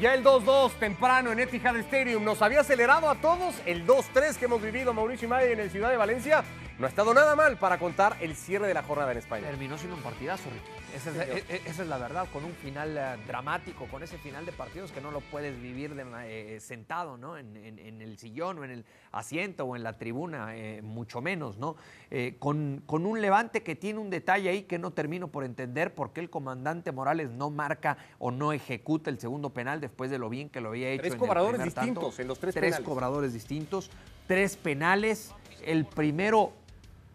ya 0.00 0.14
el 0.14 0.24
2-2 0.24 0.72
temprano 0.78 1.30
en 1.30 1.40
Etihad 1.40 1.76
Stadium 1.76 2.24
nos 2.24 2.40
había 2.40 2.60
acelerado 2.60 3.10
a 3.10 3.16
todos. 3.16 3.54
El 3.66 3.86
2-3 3.86 4.36
que 4.36 4.46
hemos 4.46 4.62
vivido 4.62 4.94
Mauricio 4.94 5.26
Imay 5.26 5.52
en 5.52 5.60
el 5.60 5.70
Ciudad 5.70 5.90
de 5.90 5.98
Valencia 5.98 6.42
no 6.80 6.86
ha 6.86 6.88
estado 6.88 7.12
nada 7.12 7.36
mal 7.36 7.58
para 7.58 7.78
contar 7.78 8.16
el 8.22 8.34
cierre 8.34 8.66
de 8.66 8.72
la 8.72 8.82
jornada 8.82 9.12
en 9.12 9.18
España. 9.18 9.46
Terminó 9.46 9.76
siendo 9.76 9.96
un 9.98 10.02
partidazo, 10.02 10.48
Ricky. 10.48 10.96
Esa 10.96 11.10
es, 11.10 11.16
e- 11.50 11.54
e- 11.56 11.62
esa 11.66 11.82
es 11.82 11.88
la 11.88 11.98
verdad, 11.98 12.26
con 12.32 12.42
un 12.42 12.52
final 12.54 12.96
eh, 12.96 13.16
dramático, 13.26 13.84
con 13.86 14.02
ese 14.02 14.16
final 14.16 14.46
de 14.46 14.52
partidos 14.52 14.90
que 14.90 15.02
no 15.02 15.10
lo 15.10 15.20
puedes 15.20 15.60
vivir 15.60 15.94
de 15.94 16.04
ma- 16.06 16.26
eh, 16.26 16.58
sentado, 16.58 17.18
¿no? 17.18 17.36
En, 17.36 17.54
en- 17.54 17.78
en 17.78 18.00
el 18.00 18.16
sillón 18.18 18.58
o 18.60 18.64
en 18.64 18.70
el 18.70 18.84
asiento 19.12 19.66
o 19.66 19.76
en 19.76 19.82
la 19.82 19.98
tribuna, 19.98 20.56
eh, 20.56 20.80
mucho 20.82 21.20
menos, 21.20 21.58
¿no? 21.58 21.76
Eh, 22.10 22.36
con, 22.38 22.82
con 22.86 23.04
un 23.04 23.20
levante 23.20 23.62
que 23.62 23.76
tiene 23.76 23.98
un 23.98 24.08
detalle 24.08 24.48
ahí 24.48 24.62
que 24.62 24.78
no 24.78 24.90
termino 24.92 25.28
por 25.28 25.44
entender 25.44 25.94
por 25.94 26.14
qué 26.14 26.20
el 26.20 26.30
comandante 26.30 26.92
Morales 26.92 27.30
no 27.30 27.50
marca 27.50 27.98
o 28.18 28.30
no 28.30 28.54
ejecuta 28.54 29.10
el 29.10 29.20
segundo 29.20 29.50
penal 29.50 29.82
después 29.82 30.10
de 30.10 30.16
lo 30.18 30.30
bien 30.30 30.48
que 30.48 30.62
lo 30.62 30.70
había 30.70 30.88
hecho. 30.88 31.02
Tres 31.02 31.12
en 31.12 31.20
el 31.20 31.20
cobradores 31.20 31.58
tanto. 31.60 31.80
distintos 31.82 32.18
en 32.20 32.26
los 32.28 32.38
tres 32.40 32.54
Tres 32.54 32.64
penales. 32.70 32.88
cobradores 32.88 33.32
distintos, 33.34 33.90
tres 34.26 34.56
penales. 34.56 35.34
El 35.62 35.84
primero 35.84 36.54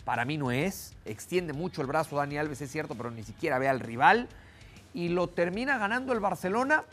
para 0.05 0.23
mí 0.23 0.37
no 0.37 0.51
es. 0.51 0.93
Extiende 1.03 1.51
mucho 1.51 1.81
el 1.81 1.87
brazo 1.87 2.15
Dani 2.15 2.37
Alves, 2.37 2.61
es 2.61 2.71
cierto, 2.71 2.95
pero 2.95 3.11
ni 3.11 3.23
siquiera 3.23 3.59
ve 3.59 3.67
al 3.67 3.81
rival. 3.81 4.29
Y 4.93 5.09
lo 5.09 5.27
termina 5.27 5.77
ganando 5.77 6.13
el 6.13 6.21
Barcelona 6.21 6.85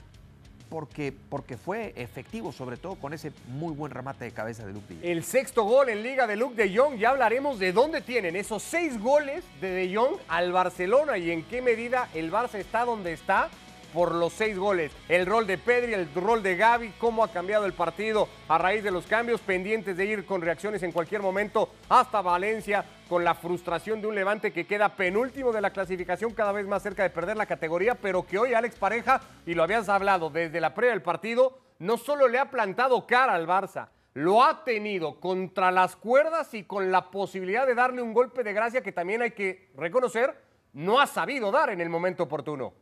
porque, 0.69 1.12
porque 1.29 1.59
fue 1.59 1.93
efectivo, 1.97 2.51
sobre 2.51 2.79
todo 2.79 2.95
con 2.95 3.12
ese 3.12 3.30
muy 3.48 3.75
buen 3.75 3.93
remate 3.93 4.25
de 4.25 4.33
cabeza 4.33 4.66
de 4.66 4.73
Luke 4.73 4.87
de 4.88 4.95
Jong. 4.95 5.05
El 5.05 5.23
sexto 5.23 5.65
gol 5.65 5.91
en 5.91 6.02
Liga 6.02 6.27
de 6.27 6.37
Luke 6.37 6.57
de 6.57 6.77
Jong. 6.77 6.97
Ya 6.97 7.11
hablaremos 7.11 7.59
de 7.59 7.73
dónde 7.73 8.01
tienen 8.01 8.35
esos 8.35 8.62
seis 8.62 8.98
goles 8.98 9.45
de 9.60 9.71
De 9.71 9.95
Jong 9.95 10.16
al 10.29 10.51
Barcelona 10.51 11.19
y 11.19 11.30
en 11.30 11.45
qué 11.45 11.60
medida 11.60 12.09
el 12.15 12.33
Barça 12.33 12.55
está 12.55 12.87
donde 12.87 13.13
está 13.13 13.51
por 13.93 14.15
los 14.15 14.33
seis 14.33 14.59
goles. 14.59 14.93
El 15.09 15.27
rol 15.27 15.46
de 15.46 15.59
Pedri, 15.59 15.93
el 15.95 16.09
rol 16.15 16.43
de 16.43 16.57
Gaby, 16.57 16.95
cómo 16.99 17.23
ha 17.23 17.30
cambiado 17.30 17.66
el 17.66 17.73
partido 17.73 18.29
a 18.49 18.59
raíz 18.59 18.83
de 18.83 18.90
los 18.90 19.07
cambios, 19.07 19.40
pendientes 19.40 19.96
de 19.96 20.07
ir 20.07 20.24
con 20.24 20.40
reacciones 20.40 20.83
en 20.83 20.93
cualquier 20.93 21.23
momento 21.23 21.68
hasta 21.88 22.23
Valencia, 22.23 22.85
con 23.13 23.24
la 23.24 23.35
frustración 23.35 24.01
de 24.01 24.07
un 24.07 24.15
levante 24.15 24.55
que 24.55 24.66
queda 24.66 24.96
penúltimo 24.96 25.52
de 25.52 25.60
la 25.60 25.68
clasificación, 25.68 26.32
cada 26.32 26.51
vez 26.51 26.66
más 26.66 26.82
cerca 26.82 27.02
de 27.02 27.10
perder 27.10 27.37
la 27.37 27.45
categoría, 27.45 27.95
pero 27.95 28.27
que 28.27 28.38
hoy 28.38 28.55
Alex 28.55 28.77
Pareja, 28.77 29.21
y 29.45 29.52
lo 29.52 29.63
habías 29.63 29.91
hablado 29.91 30.30
desde 30.30 30.63
la 30.63 30.73
previa 30.73 30.93
del 30.93 31.02
partido, 31.02 31.59
no 31.79 31.99
solo 31.99 32.27
le 32.27 32.38
ha 32.38 32.51
plantado 32.51 33.07
cara 33.07 33.35
al 33.35 33.46
Barça, 33.46 33.88
lo 34.15 34.43
ha 34.43 34.65
tenido 34.65 35.21
contra 35.21 35.71
las 35.71 35.95
cuerdas 35.95 36.55
y 36.55 36.65
con 36.65 36.90
la 36.90 37.10
posibilidad 37.10 37.66
de 37.66 37.74
darle 37.74 38.01
un 38.01 38.15
golpe 38.15 38.43
de 38.43 38.55
gracia 38.55 38.80
que 38.80 38.93
también 38.93 39.21
hay 39.21 39.33
que 39.33 39.68
reconocer, 39.77 40.35
no 40.73 40.99
ha 40.99 41.07
sabido 41.07 41.52
dar 41.52 41.68
en 41.68 41.83
el 41.83 41.90
momento 41.90 42.23
oportuno. 42.23 42.73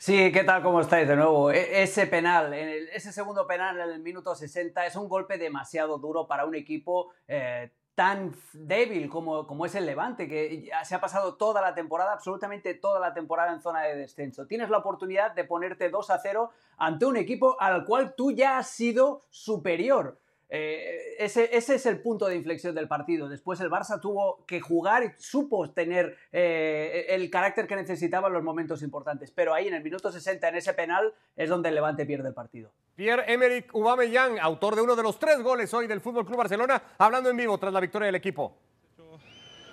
Sí, 0.00 0.30
¿qué 0.32 0.44
tal? 0.44 0.62
¿Cómo 0.62 0.80
estáis 0.80 1.08
de 1.08 1.16
nuevo? 1.16 1.50
E- 1.50 1.82
Ese 1.82 2.06
penal, 2.06 2.54
en 2.54 2.68
el- 2.68 2.88
ese 2.90 3.12
segundo 3.12 3.46
penal 3.48 3.80
en 3.80 3.90
el 3.90 4.00
minuto 4.00 4.34
60 4.34 4.86
es 4.86 4.94
un 4.94 5.08
golpe 5.08 5.38
demasiado 5.38 5.98
duro 5.98 6.26
para 6.28 6.44
un 6.44 6.54
equipo 6.54 7.10
eh, 7.26 7.72
tan 7.96 8.32
débil 8.52 9.08
como, 9.10 9.44
como 9.44 9.66
es 9.66 9.74
el 9.74 9.84
Levante, 9.84 10.28
que 10.28 10.70
se 10.84 10.94
ha 10.94 11.00
pasado 11.00 11.34
toda 11.34 11.60
la 11.60 11.74
temporada, 11.74 12.12
absolutamente 12.12 12.74
toda 12.74 13.00
la 13.00 13.12
temporada 13.12 13.52
en 13.52 13.60
zona 13.60 13.82
de 13.82 13.96
descenso. 13.96 14.46
Tienes 14.46 14.70
la 14.70 14.78
oportunidad 14.78 15.32
de 15.32 15.42
ponerte 15.42 15.90
2 15.90 16.08
a 16.10 16.18
0 16.20 16.50
ante 16.76 17.04
un 17.04 17.16
equipo 17.16 17.60
al 17.60 17.84
cual 17.84 18.14
tú 18.14 18.30
ya 18.30 18.58
has 18.58 18.68
sido 18.70 19.24
superior. 19.30 20.20
Eh, 20.50 21.16
ese, 21.18 21.56
ese 21.56 21.74
es 21.74 21.86
el 21.86 22.00
punto 22.00 22.26
de 22.26 22.36
inflexión 22.36 22.74
del 22.74 22.88
partido. 22.88 23.28
Después 23.28 23.60
el 23.60 23.70
Barça 23.70 24.00
tuvo 24.00 24.44
que 24.46 24.60
jugar 24.60 25.04
y 25.04 25.10
supo 25.18 25.70
tener 25.70 26.16
eh, 26.32 27.06
el 27.10 27.30
carácter 27.30 27.66
que 27.66 27.76
necesitaba 27.76 28.28
en 28.28 28.34
los 28.34 28.42
momentos 28.42 28.82
importantes. 28.82 29.30
Pero 29.30 29.54
ahí 29.54 29.68
en 29.68 29.74
el 29.74 29.82
minuto 29.82 30.10
60, 30.10 30.48
en 30.48 30.56
ese 30.56 30.72
penal, 30.74 31.12
es 31.36 31.48
donde 31.48 31.68
el 31.68 31.74
Levante 31.74 32.06
pierde 32.06 32.28
el 32.28 32.34
partido. 32.34 32.70
Pierre-Emerick 32.96 33.74
Aubameyang, 33.74 34.38
autor 34.40 34.74
de 34.74 34.82
uno 34.82 34.96
de 34.96 35.02
los 35.02 35.18
tres 35.18 35.40
goles 35.42 35.72
hoy 35.74 35.86
del 35.86 36.00
Fútbol 36.00 36.24
Club 36.24 36.38
Barcelona, 36.38 36.82
hablando 36.98 37.30
en 37.30 37.36
vivo 37.36 37.58
tras 37.58 37.72
la 37.72 37.80
victoria 37.80 38.06
del 38.06 38.16
equipo. 38.16 38.56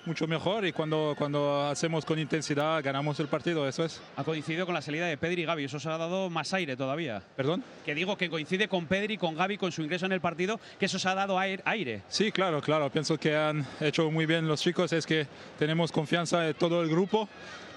Mucho 0.06 0.28
mejor 0.28 0.66
y 0.66 0.72
cuando, 0.72 1.16
cuando 1.18 1.64
hacemos 1.68 2.06
con 2.06 2.20
intensidad 2.20 2.84
ganamos 2.84 3.20
el 3.20 3.28
partido, 3.28 3.68
eso 3.68 3.84
es. 3.86 4.02
Ha 4.16 4.24
coincidido 4.24 4.66
con 4.66 4.74
la 4.76 4.82
salida 4.82 5.06
de 5.08 5.18
Pedri 5.18 5.44
y 5.44 5.46
Gaby, 5.46 5.64
eso 5.66 5.78
os 5.78 5.86
ha 5.86 5.98
dado 5.98 6.30
más 6.30 6.54
aire 6.54 6.76
todavía. 6.76 7.22
¿Perdón? 7.36 7.64
Que 7.86 7.96
digo 7.96 8.18
que 8.18 8.30
coincide 8.30 8.68
con 8.68 8.86
Pedri, 8.86 9.18
con 9.18 9.36
Gaby, 9.36 9.58
con 9.58 9.72
su 9.72 9.82
ingreso 9.82 10.06
en 10.06 10.12
el 10.12 10.22
partido, 10.22 10.60
que 10.80 10.86
eso 10.86 10.98
os 10.98 11.06
ha 11.06 11.16
dado 11.16 11.40
air- 11.42 11.62
aire. 11.66 12.02
Sí, 12.08 12.32
claro, 12.32 12.62
claro. 12.62 12.90
Pienso 12.92 13.18
que 13.18 13.36
han 13.36 13.66
hecho 13.80 14.10
muy 14.12 14.26
bien 14.26 14.48
los 14.48 14.62
chicos. 14.62 14.94
Es 14.94 15.06
que 15.06 15.28
tenemos 15.58 15.92
confianza 15.92 16.48
en 16.48 16.54
todo 16.54 16.82
el 16.82 16.90
grupo 16.90 17.28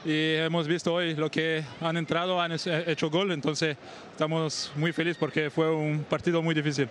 y 0.04 0.34
hemos 0.34 0.68
visto 0.68 0.94
hoy 0.94 1.14
lo 1.14 1.30
que 1.30 1.64
han 1.80 1.96
entrado, 1.96 2.40
han 2.40 2.52
hecho 2.52 3.10
gol. 3.10 3.32
Entonces 3.32 3.76
estamos 4.12 4.72
muy 4.76 4.92
felices 4.92 5.16
porque 5.18 5.50
fue 5.50 5.70
un 5.74 6.04
partido 6.04 6.42
muy 6.42 6.54
difícil. 6.54 6.88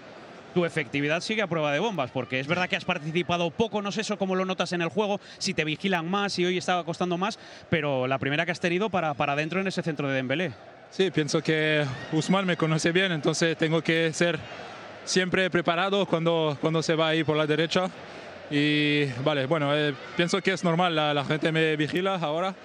Tu 0.58 0.66
efectividad 0.66 1.22
sigue 1.22 1.44
a 1.44 1.48
prueba 1.48 1.72
de 1.72 1.78
bombas, 1.78 2.10
porque 2.10 2.40
es 2.40 2.48
verdad 2.48 2.68
que 2.68 2.76
has 2.76 2.84
participado 2.84 3.52
poco, 3.52 3.84
no 3.84 3.92
sé 3.92 4.02
eso 4.02 4.18
cómo 4.18 4.34
lo 4.34 4.44
notas 4.44 4.74
en 4.74 4.82
el 4.82 4.90
juego, 4.90 5.22
si 5.38 5.54
te 5.54 5.64
vigilan 5.64 6.10
más, 6.10 6.34
si 6.34 6.46
hoy 6.46 6.58
estaba 6.58 6.84
costando 6.84 7.16
más, 7.16 7.38
pero 7.70 8.08
la 8.08 8.18
primera 8.18 8.44
que 8.44 8.54
has 8.54 8.60
tenido 8.60 8.90
para, 8.90 9.14
para 9.14 9.34
adentro 9.34 9.62
en 9.62 9.68
ese 9.68 9.84
centro 9.84 10.08
de 10.08 10.16
Dembélé. 10.16 10.54
Sí, 10.90 11.12
pienso 11.12 11.44
que 11.44 11.86
Usman 12.12 12.48
me 12.48 12.58
conoce 12.58 12.92
bien, 12.92 13.12
entonces 13.12 13.56
tengo 13.56 13.84
que 13.84 14.12
ser 14.14 14.40
siempre 15.06 15.48
preparado 15.52 16.08
cuando, 16.08 16.58
cuando 16.60 16.82
se 16.82 16.96
va 16.96 17.10
ahí 17.10 17.24
por 17.24 17.38
la 17.38 17.46
derecha. 17.46 17.92
Y 18.50 19.06
vale, 19.24 19.46
bueno, 19.46 19.78
eh, 19.78 19.94
pienso 20.16 20.42
que 20.42 20.54
es 20.54 20.64
normal, 20.64 20.96
la, 20.96 21.24
gente 21.24 21.52
me 21.52 21.76
vigila 21.76 22.16
ahora, 22.16 22.56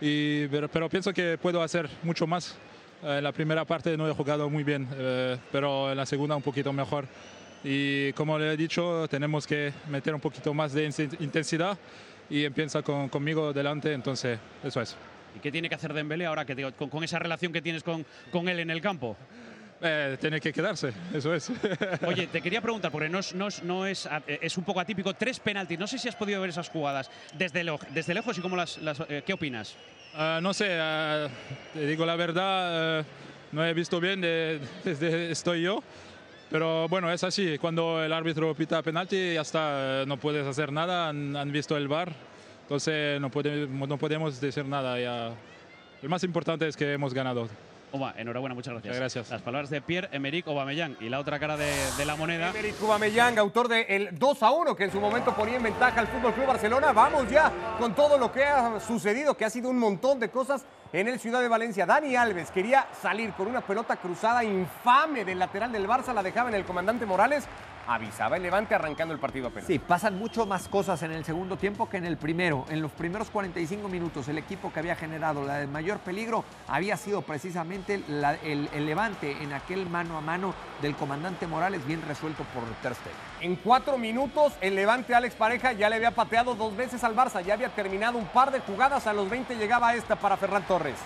y, 0.00 0.46
pero, 0.46 0.68
pero 0.68 0.88
pienso 0.88 1.12
que 1.12 1.36
puedo 1.36 1.60
hacer 1.64 1.90
mucho 2.04 2.28
más. 2.28 2.56
Eh, 3.02 3.16
En 3.18 3.24
la 3.24 3.32
primera 3.32 3.64
parte 3.64 3.96
no 3.96 4.08
he 4.08 4.12
jugado 4.12 4.48
muy 4.48 4.62
bien, 4.62 4.86
eh, 4.92 5.36
pero 5.50 5.90
en 5.90 5.96
la 5.96 6.06
segunda 6.06 6.36
un 6.36 6.42
poquito 6.42 6.72
mejor. 6.72 7.06
Y 7.62 8.12
como 8.14 8.38
le 8.38 8.52
he 8.52 8.56
dicho, 8.56 9.06
tenemos 9.08 9.46
que 9.46 9.72
meter 9.88 10.14
un 10.14 10.20
poquito 10.20 10.54
más 10.54 10.72
de 10.72 10.84
intensidad 11.20 11.76
y 12.30 12.44
empieza 12.44 12.82
con, 12.82 13.08
conmigo 13.08 13.52
delante, 13.52 13.92
entonces 13.92 14.38
eso 14.64 14.80
es. 14.80 14.96
¿Y 15.36 15.40
qué 15.40 15.52
tiene 15.52 15.68
que 15.68 15.74
hacer 15.74 15.92
Dembélé 15.92 16.26
ahora 16.26 16.44
que 16.44 16.54
te- 16.56 16.72
con, 16.72 16.88
con 16.88 17.04
esa 17.04 17.18
relación 17.18 17.52
que 17.52 17.60
tienes 17.62 17.82
con, 17.82 18.04
con 18.32 18.48
él 18.48 18.60
en 18.60 18.70
el 18.70 18.80
campo? 18.80 19.16
Eh, 19.82 20.16
tiene 20.20 20.40
que 20.40 20.52
quedarse, 20.52 20.92
eso 21.14 21.34
es. 21.34 21.50
Oye, 22.06 22.26
te 22.26 22.40
quería 22.42 22.60
preguntar, 22.60 22.90
porque 22.90 23.08
no 23.08 23.18
es, 23.18 23.34
no 23.34 23.48
es, 23.48 23.62
no 23.62 23.86
es, 23.86 24.06
a- 24.06 24.22
es 24.26 24.56
un 24.58 24.64
poco 24.64 24.80
atípico, 24.80 25.14
tres 25.14 25.40
penaltis. 25.40 25.78
No 25.78 25.86
sé 25.86 25.98
si 25.98 26.08
has 26.08 26.16
podido 26.16 26.40
ver 26.40 26.50
esas 26.50 26.68
jugadas 26.68 27.10
desde, 27.36 27.62
lo- 27.64 27.78
desde 27.94 28.12
lejos 28.14 28.36
y 28.38 28.40
cómo 28.40 28.56
las, 28.56 28.78
las- 28.78 29.00
eh, 29.08 29.22
¿qué 29.24 29.32
opinas? 29.32 29.76
Ah, 30.14 30.40
no 30.42 30.52
sé, 30.52 30.76
ah, 30.80 31.28
te 31.72 31.86
digo 31.86 32.04
la 32.04 32.16
verdad, 32.16 33.00
eh, 33.00 33.04
no 33.52 33.64
he 33.64 33.72
visto 33.74 34.00
bien 34.00 34.20
de- 34.20 34.60
desde 34.84 35.30
estoy 35.30 35.62
yo, 35.62 35.82
pero 36.50 36.88
bueno, 36.88 37.10
es 37.12 37.22
así. 37.24 37.58
Cuando 37.58 38.02
el 38.02 38.12
árbitro 38.12 38.54
pita 38.54 38.82
penalti, 38.82 39.34
ya 39.34 39.40
está, 39.42 40.02
eh, 40.02 40.04
no 40.06 40.16
puedes 40.16 40.46
hacer 40.46 40.72
nada, 40.72 41.08
han, 41.08 41.36
han 41.36 41.52
visto 41.52 41.76
el 41.76 41.88
VAR, 41.88 42.12
entonces 42.62 43.20
no, 43.20 43.30
puede- 43.30 43.66
no 43.68 43.96
podemos 43.98 44.40
decir 44.40 44.64
nada. 44.64 44.98
Ya. 44.98 45.32
El 46.02 46.08
más 46.08 46.24
importante 46.24 46.66
es 46.66 46.76
que 46.76 46.92
hemos 46.92 47.14
ganado. 47.14 47.48
Oma, 47.92 48.14
enhorabuena, 48.16 48.54
muchas 48.54 48.72
gracias. 48.72 48.90
Muchas 48.94 49.00
gracias. 49.00 49.30
Las 49.30 49.42
palabras 49.42 49.68
de 49.68 49.80
Pierre-Emerick 49.82 50.46
Aubameyang 50.46 50.96
y 51.00 51.08
la 51.08 51.18
otra 51.18 51.40
cara 51.40 51.56
de, 51.56 51.72
de 51.98 52.04
la 52.06 52.14
moneda. 52.14 52.50
Emerick 52.50 52.80
Aubameyang, 52.80 53.36
autor 53.38 53.66
del 53.66 54.16
2 54.16 54.42
a 54.44 54.50
1 54.52 54.76
que 54.76 54.84
en 54.84 54.92
su 54.92 55.00
momento 55.00 55.34
ponía 55.34 55.56
en 55.56 55.64
ventaja 55.64 55.98
al 56.00 56.06
Fútbol 56.06 56.32
Club 56.32 56.46
Barcelona. 56.46 56.92
Vamos 56.92 57.28
ya 57.28 57.50
con 57.80 57.92
todo 57.96 58.16
lo 58.16 58.30
que 58.30 58.44
ha 58.44 58.78
sucedido, 58.78 59.36
que 59.36 59.44
ha 59.44 59.50
sido 59.50 59.68
un 59.70 59.78
montón 59.80 60.20
de 60.20 60.28
cosas 60.30 60.64
en 60.92 61.08
el 61.08 61.20
Ciudad 61.20 61.40
de 61.40 61.48
Valencia. 61.48 61.86
Dani 61.86 62.16
Alves 62.16 62.50
quería 62.50 62.86
salir 63.00 63.32
con 63.32 63.46
una 63.46 63.60
pelota 63.60 63.96
cruzada 63.96 64.44
infame 64.44 65.24
del 65.24 65.38
lateral 65.38 65.72
del 65.72 65.86
Barça, 65.86 66.12
la 66.12 66.22
dejaba 66.22 66.48
en 66.48 66.54
el 66.56 66.64
comandante 66.64 67.06
Morales. 67.06 67.46
Avisaba 67.86 68.36
el 68.36 68.42
Levante 68.42 68.74
arrancando 68.74 69.12
el 69.14 69.18
partido 69.18 69.48
apenas. 69.48 69.66
Sí, 69.66 69.80
pasan 69.80 70.16
mucho 70.16 70.46
más 70.46 70.68
cosas 70.68 71.02
en 71.02 71.10
el 71.10 71.24
segundo 71.24 71.56
tiempo 71.56 71.88
que 71.88 71.96
en 71.96 72.04
el 72.04 72.18
primero. 72.18 72.64
En 72.68 72.82
los 72.82 72.92
primeros 72.92 73.30
45 73.30 73.88
minutos, 73.88 74.28
el 74.28 74.38
equipo 74.38 74.72
que 74.72 74.78
había 74.78 74.94
generado 74.94 75.44
la 75.44 75.56
de 75.56 75.66
mayor 75.66 75.98
peligro 75.98 76.44
había 76.68 76.96
sido 76.96 77.22
precisamente 77.22 77.94
el, 77.94 78.68
el 78.72 78.86
levante 78.86 79.42
en 79.42 79.52
aquel 79.52 79.88
mano 79.88 80.16
a 80.16 80.20
mano 80.20 80.54
del 80.82 80.94
comandante 80.94 81.48
Morales, 81.48 81.84
bien 81.84 82.02
resuelto 82.06 82.44
por 82.54 82.62
Ter 82.82 82.94
Stegen. 82.94 83.29
En 83.40 83.56
cuatro 83.56 83.96
minutos, 83.96 84.52
el 84.60 84.74
Levante 84.76 85.14
Alex 85.14 85.34
Pareja 85.34 85.72
ya 85.72 85.88
le 85.88 85.96
había 85.96 86.10
pateado 86.10 86.54
dos 86.54 86.76
veces 86.76 87.02
al 87.04 87.16
Barça, 87.16 87.40
ya 87.42 87.54
había 87.54 87.70
terminado 87.70 88.18
un 88.18 88.26
par 88.26 88.50
de 88.50 88.60
jugadas, 88.60 89.06
a 89.06 89.12
los 89.14 89.30
20 89.30 89.56
llegaba 89.56 89.94
esta 89.94 90.16
para 90.16 90.36
Ferran 90.36 90.62
Torres. 90.64 90.96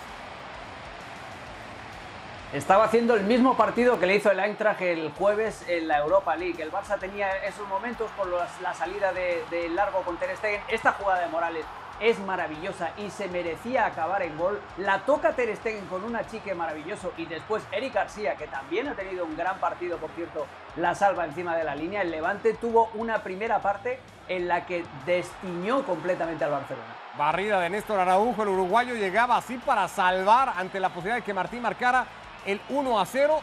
Estaba 2.53 2.85
haciendo 2.85 3.15
el 3.15 3.23
mismo 3.23 3.55
partido 3.57 3.99
que 3.99 4.05
le 4.05 4.15
hizo 4.15 4.31
el 4.31 4.39
Eintracht 4.39 4.81
el 4.81 5.11
jueves 5.11 5.63
en 5.67 5.87
la 5.87 5.97
Europa 5.99 6.35
League. 6.35 6.61
El 6.61 6.71
Barça 6.71 6.97
tenía 6.99 7.35
esos 7.45 7.67
momentos 7.67 8.09
por 8.15 8.27
los- 8.27 8.61
la 8.61 8.73
salida 8.73 9.11
de, 9.13 9.43
de 9.49 9.67
largo 9.69 10.01
con 10.03 10.15
Ter 10.17 10.35
Stegen. 10.37 10.61
Esta 10.69 10.93
jugada 10.93 11.21
de 11.21 11.27
Morales 11.27 11.65
es 11.99 12.19
maravillosa 12.19 12.91
y 12.97 13.09
se 13.09 13.27
merecía 13.27 13.85
acabar 13.85 14.21
en 14.21 14.37
gol. 14.37 14.59
La 14.77 14.99
toca 15.05 15.33
Ter 15.33 15.55
con 15.89 16.03
una 16.03 16.27
chique 16.27 16.53
maravilloso 16.53 17.13
y 17.17 17.25
después 17.25 17.63
Eric 17.71 17.93
García, 17.93 18.35
que 18.35 18.47
también 18.47 18.87
ha 18.87 18.93
tenido 18.93 19.25
un 19.25 19.35
gran 19.37 19.59
partido, 19.59 19.97
por 19.97 20.09
cierto, 20.11 20.45
la 20.75 20.95
salva 20.95 21.25
encima 21.25 21.55
de 21.55 21.63
la 21.63 21.75
línea. 21.75 22.01
El 22.01 22.11
Levante 22.11 22.53
tuvo 22.53 22.89
una 22.95 23.23
primera 23.23 23.59
parte 23.59 23.99
en 24.27 24.47
la 24.47 24.65
que 24.65 24.83
destiñó 25.05 25.83
completamente 25.83 26.43
al 26.43 26.51
Barcelona. 26.51 26.87
Barrida 27.17 27.59
de 27.59 27.69
Néstor 27.69 27.99
Araujo, 27.99 28.43
el 28.43 28.49
uruguayo 28.49 28.95
llegaba 28.95 29.37
así 29.37 29.57
para 29.57 29.87
salvar 29.87 30.53
ante 30.57 30.79
la 30.79 30.89
posibilidad 30.89 31.17
de 31.17 31.21
que 31.21 31.33
Martín 31.33 31.61
marcara 31.61 32.05
el 32.45 32.59
1 32.69 32.99
a 32.99 33.05
0 33.05 33.41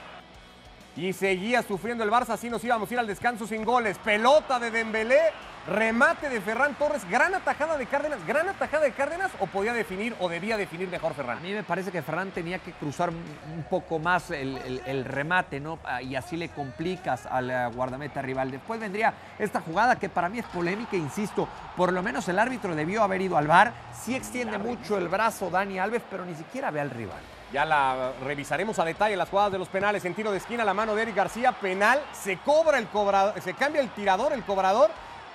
y 0.97 1.13
seguía 1.13 1.63
sufriendo 1.63 2.05
el 2.05 2.11
Barça, 2.11 2.31
así 2.31 2.51
nos 2.51 2.63
íbamos 2.63 2.91
a 2.91 2.95
ir 2.95 3.01
al 3.01 3.07
descanso 3.07 3.47
sin 3.47 3.65
goles. 3.65 3.97
Pelota 3.99 4.59
de 4.59 4.71
Dembélé, 4.71 5.33
remate 5.67 6.29
de 6.29 6.41
Ferran 6.41 6.75
Torres, 6.75 7.09
gran 7.09 7.35
atajada 7.35 7.77
de 7.79 7.87
Cárdenas, 7.87 8.19
gran 8.27 8.49
atajada 8.49 8.83
de 8.85 8.93
Cárdenas 8.93 9.31
o 9.39 9.47
podía 9.47 9.73
definir 9.73 10.15
o 10.21 10.29
debía 10.29 10.57
definir 10.57 10.89
mejor 10.89 11.13
A 11.13 11.15
Ferran. 11.15 11.43
mí 11.43 11.53
me 11.53 11.63
parece 11.63 11.93
que 11.93 12.03
Ferran 12.03 12.31
tenía 12.33 12.59
que 12.59 12.73
cruzar 12.73 13.11
un 13.11 13.63
poco 13.71 13.99
más 13.99 14.31
el, 14.31 14.57
el- 14.59 14.83
el 14.87 15.05
remate, 15.05 15.61
¿no? 15.61 15.79
Ah, 15.85 16.03
Y 16.03 16.17
así 16.17 16.37
le 16.37 16.49
complicas 16.49 17.27
al 17.27 17.51
eh, 17.51 17.67
guardameta 17.75 18.23
rival. 18.23 18.51
Después 18.51 18.81
vendría 18.81 19.15
esta 19.39 19.61
jugada 19.61 19.97
que 19.97 20.09
para 20.09 20.29
mí 20.29 20.41
es 20.41 20.47
polémica, 20.47 20.97
insisto. 20.97 21.49
Por 21.77 21.93
lo 21.93 22.03
menos 22.03 22.29
el 22.29 22.39
árbitro 22.39 22.75
debió 22.75 23.03
haber 23.05 23.21
ido 23.21 23.37
al 23.37 23.47
bar. 23.47 23.73
Sí 24.03 24.17
extiende 24.17 24.59
mucho 24.59 24.99
el 24.99 25.09
brazo 25.09 25.49
Dani 25.49 25.79
Alves, 25.79 26.03
pero 26.11 26.25
ni 26.25 26.35
siquiera 26.35 26.71
ve 26.73 26.81
al 26.81 26.91
rival. 26.91 27.21
Ya 27.53 27.65
la 27.67 28.13
revisaremos 28.25 28.79
a 28.79 28.85
detalle 28.85 29.15
las 29.15 29.29
jugadas 29.29 29.53
de 29.53 29.59
los 29.59 29.69
penales. 29.69 30.05
En 30.07 30.15
tiro 30.15 30.33
de 30.33 30.39
esquina, 30.39 30.65
la 30.65 30.75
mano 30.75 30.95
de 30.95 31.03
Eric 31.03 31.15
García, 31.15 31.53
penal, 31.53 32.01
se 32.13 32.39
cobra 32.39 32.79
el 32.79 32.87
cobrador, 32.89 33.39
se 33.41 33.53
cambia 33.55 33.83
el 33.83 33.91
tirador, 33.91 34.33
el 34.33 34.43
cobrador, 34.43 34.91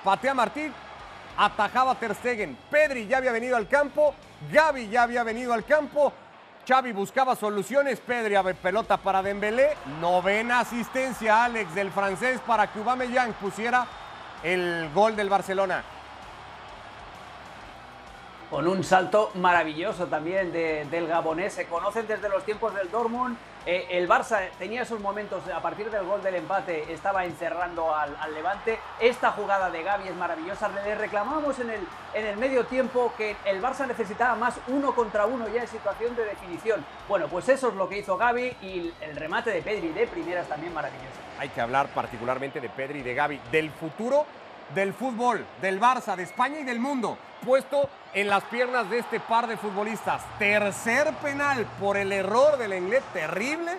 patea 0.07 0.33
Martín, 0.33 0.74
atajaba 1.38 1.94
Ter 1.95 2.15
Stegen. 2.15 2.57
Pedri 2.71 3.07
ya 3.07 3.18
había 3.18 3.33
venido 3.33 3.57
al 3.57 3.68
campo, 3.68 4.15
Gaby 4.54 4.88
ya 4.88 5.04
había 5.04 5.21
venido 5.24 5.51
al 5.54 5.65
campo. 5.65 6.13
Xavi 6.65 6.94
buscaba 6.94 7.36
soluciones, 7.36 8.00
Pedri 8.00 8.36
a 8.36 8.44
pelota 8.44 8.95
para 8.95 9.21
Dembélé, 9.21 9.75
novena 10.00 10.62
asistencia 10.62 11.44
Alex 11.44 11.75
del 11.75 11.92
francés 11.92 12.39
para 12.48 12.68
que 12.68 12.80
Aubameyang 12.80 13.33
pusiera 13.33 13.86
el 14.44 14.89
gol 14.94 15.18
del 15.18 15.30
Barcelona. 15.30 15.83
Con 18.50 18.65
un 18.65 18.81
salto 18.86 19.31
maravilloso 19.36 20.07
también 20.07 20.54
de- 20.54 20.86
del 20.89 21.07
gabonés. 21.07 21.51
Se 21.54 21.65
conocen 21.68 22.07
desde 22.07 22.30
los 22.30 22.45
tiempos 22.45 22.74
del 22.74 22.89
Dortmund. 22.89 23.36
Eh, 23.69 23.86
el 23.98 24.08
Barça 24.08 24.48
tenía 24.58 24.84
esos 24.84 25.02
momentos, 25.02 25.44
a 25.54 25.62
partir 25.62 25.92
del 25.92 26.06
gol 26.06 26.24
del 26.24 26.36
empate, 26.36 26.90
estaba 26.94 27.25
encerrando 27.25 27.94
al, 27.94 28.16
Levante. 28.34 28.80
Esta 29.02 29.31
jugada 29.31 29.69
de 29.69 29.84
Gaby 29.84 30.08
es 30.08 30.16
maravillosa. 30.16 30.69
Le 30.69 30.96
reclamábamos 30.96 31.60
en 31.60 31.72
el, 31.72 31.81
en 32.14 32.25
el 32.25 32.38
medio 32.38 32.66
tiempo 32.66 33.12
que 33.18 33.36
el 33.44 33.62
Barça 33.62 33.86
necesitaba 33.86 34.36
más 34.36 34.58
uno 34.69 34.96
contra 34.96 35.25
uno 35.25 35.50
ya 35.50 35.64
en 35.64 35.68
situación 35.68 36.16
de 36.16 36.24
definición. 36.24 36.86
Bueno, 37.10 37.28
pues 37.28 37.50
eso 37.50 37.68
es 37.68 37.74
lo 37.74 37.90
que 37.90 37.98
hizo 37.98 38.16
Gaby 38.16 38.56
y 38.62 38.94
el 39.02 39.18
remate 39.18 39.50
de 39.50 39.62
Pedri 39.62 39.90
de 39.90 40.08
primeras 40.08 40.48
también 40.48 40.74
maravilloso. 40.74 41.18
Hay 41.38 41.50
que 41.50 41.60
hablar 41.60 41.88
particularmente 41.90 42.62
de 42.62 42.69
Pedri 42.69 43.00
y 43.00 43.04
de 43.04 43.16
Gaby, 43.16 43.42
del 43.52 43.69
futuro 43.72 44.25
del 44.74 44.94
fútbol, 44.94 45.46
del 45.62 45.80
Barça, 45.80 46.16
de 46.16 46.24
España 46.24 46.60
y 46.60 46.64
del 46.64 46.80
mundo, 46.80 47.18
puesto 47.46 47.90
en 48.14 48.28
las 48.28 48.44
piernas 48.46 48.90
de 48.90 49.00
este 49.00 49.19
par 49.19 49.48
de 49.48 49.58
futbolistas. 49.58 50.24
Tercer 50.40 51.14
penal 51.16 51.66
por 51.80 51.98
el 51.98 52.12
error 52.12 52.58
del 52.58 52.74
inglés 52.74 53.04
terrible. 53.14 53.78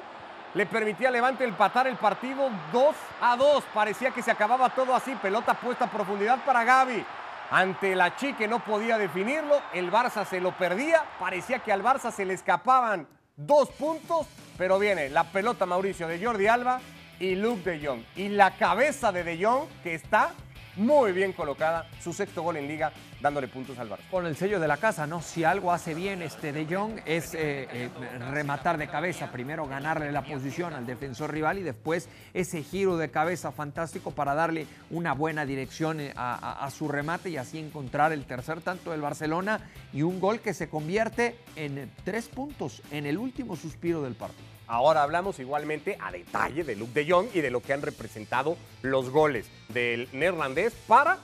Le 0.54 0.66
permitía 0.66 1.08
a 1.08 1.12
Levante 1.12 1.44
empatar 1.44 1.86
el 1.86 1.96
partido 1.96 2.50
2 2.72 2.96
a 3.20 3.36
2. 3.36 3.64
Parecía 3.74 4.10
que 4.10 4.22
se 4.22 4.30
acababa 4.30 4.70
todo 4.70 4.94
así. 4.94 5.14
Pelota 5.16 5.54
puesta 5.54 5.84
a 5.84 5.90
profundidad 5.90 6.38
para 6.44 6.64
Gaby. 6.64 7.04
Ante 7.50 7.94
la 7.94 8.16
Chi 8.16 8.34
que 8.34 8.48
no 8.48 8.60
podía 8.60 8.98
definirlo, 8.98 9.60
el 9.72 9.90
Barça 9.90 10.24
se 10.24 10.40
lo 10.40 10.52
perdía. 10.52 11.04
Parecía 11.18 11.58
que 11.60 11.72
al 11.72 11.82
Barça 11.82 12.10
se 12.10 12.24
le 12.24 12.34
escapaban 12.34 13.06
dos 13.36 13.68
puntos. 13.70 14.26
Pero 14.56 14.78
viene 14.78 15.10
la 15.10 15.24
pelota 15.24 15.66
Mauricio 15.66 16.08
de 16.08 16.24
Jordi 16.24 16.46
Alba 16.46 16.80
y 17.20 17.34
Luke 17.34 17.70
de 17.70 17.86
Jong. 17.86 18.02
Y 18.16 18.28
la 18.28 18.56
cabeza 18.56 19.12
de 19.12 19.24
de 19.24 19.44
Jong 19.44 19.68
que 19.82 19.94
está 19.94 20.32
muy 20.78 21.12
bien 21.12 21.32
colocada. 21.32 21.86
Su 22.00 22.12
sexto 22.12 22.42
gol 22.42 22.56
en 22.56 22.68
liga 22.68 22.92
dándole 23.20 23.48
puntos 23.48 23.78
al 23.78 23.90
Barça. 23.90 24.08
Con 24.10 24.26
el 24.26 24.36
sello 24.36 24.60
de 24.60 24.68
la 24.68 24.76
casa, 24.76 25.06
¿no? 25.06 25.20
Si 25.20 25.44
algo 25.44 25.72
hace 25.72 25.94
bien 25.94 26.22
este 26.22 26.52
De 26.52 26.66
Jong 26.66 27.00
es 27.04 27.34
eh, 27.34 27.68
eh, 27.72 27.90
rematar 28.30 28.78
de 28.78 28.88
cabeza. 28.88 29.30
Primero 29.30 29.66
ganarle 29.66 30.12
la 30.12 30.22
posición 30.22 30.74
al 30.74 30.86
defensor 30.86 31.32
rival 31.32 31.58
y 31.58 31.62
después 31.62 32.08
ese 32.32 32.62
giro 32.62 32.96
de 32.96 33.10
cabeza 33.10 33.52
fantástico 33.52 34.12
para 34.12 34.34
darle 34.34 34.66
una 34.90 35.12
buena 35.12 35.44
dirección 35.44 36.00
eh, 36.00 36.12
a, 36.16 36.68
su 36.70 36.88
remate 36.88 37.30
y 37.30 37.36
así 37.36 37.58
encontrar 37.58 38.12
el 38.12 38.24
tercer 38.24 38.60
tanto 38.60 38.92
del 38.92 39.00
Barcelona 39.00 39.60
y 39.92 40.02
un 40.02 40.20
gol 40.20 40.40
que 40.40 40.54
se 40.54 40.68
convierte 40.68 41.36
en 41.56 41.90
tres 42.04 42.28
puntos 42.28 42.82
en 42.90 43.06
el 43.06 43.18
último 43.18 43.56
suspiro 43.56 44.02
del 44.02 44.14
partido. 44.14 44.57
Ahora 44.68 45.02
hablamos 45.02 45.38
igualmente 45.38 45.96
a 45.98 46.12
detalle 46.12 46.62
de 46.62 46.76
Luke 46.76 46.92
de 46.92 47.10
Jong 47.10 47.28
y 47.32 47.40
de 47.40 47.50
lo 47.50 47.62
que 47.62 47.72
han 47.72 47.80
representado 47.80 48.58
los 48.82 49.08
goles 49.08 49.50
del 49.70 50.08
neerlandés 50.12 50.74
para 50.86 51.18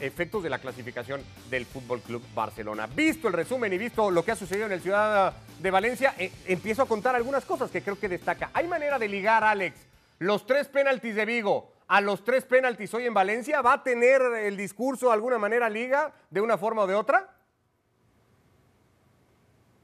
efectos 0.00 0.42
de 0.42 0.50
la 0.50 0.58
clasificación 0.58 1.22
del 1.48 1.64
Fútbol 1.64 2.02
Club 2.02 2.22
Barcelona. 2.34 2.86
Visto 2.86 3.28
el 3.28 3.34
resumen 3.34 3.72
y 3.72 3.78
visto 3.78 4.10
lo 4.10 4.22
que 4.22 4.32
ha 4.32 4.36
sucedido 4.36 4.66
en 4.66 4.72
el 4.72 4.82
Ciudad 4.82 5.32
de 5.58 5.70
Valencia, 5.70 6.14
eh, 6.18 6.30
empiezo 6.46 6.82
a 6.82 6.86
contar 6.86 7.16
algunas 7.16 7.46
cosas 7.46 7.70
que 7.70 7.82
creo 7.82 7.98
que 7.98 8.10
destaca. 8.10 8.50
Hay 8.52 8.68
manera 8.68 8.98
de 8.98 9.08
ligar, 9.08 9.42
Alex, 9.42 9.80
los 10.18 10.44
tres 10.46 10.68
penaltis 10.68 11.14
de 11.14 11.24
Vigo 11.24 11.72
a 11.88 12.02
los 12.02 12.22
tres 12.24 12.44
penaltis 12.44 12.92
hoy 12.92 13.06
en 13.06 13.14
Valencia. 13.14 13.62
¿Va 13.62 13.74
a 13.74 13.82
tener 13.82 14.20
el 14.20 14.58
discurso 14.58 15.06
de 15.06 15.14
alguna 15.14 15.38
manera 15.38 15.70
liga 15.70 16.12
de 16.28 16.42
una 16.42 16.58
forma 16.58 16.82
o 16.82 16.86
de 16.86 16.94
otra? 16.94 17.30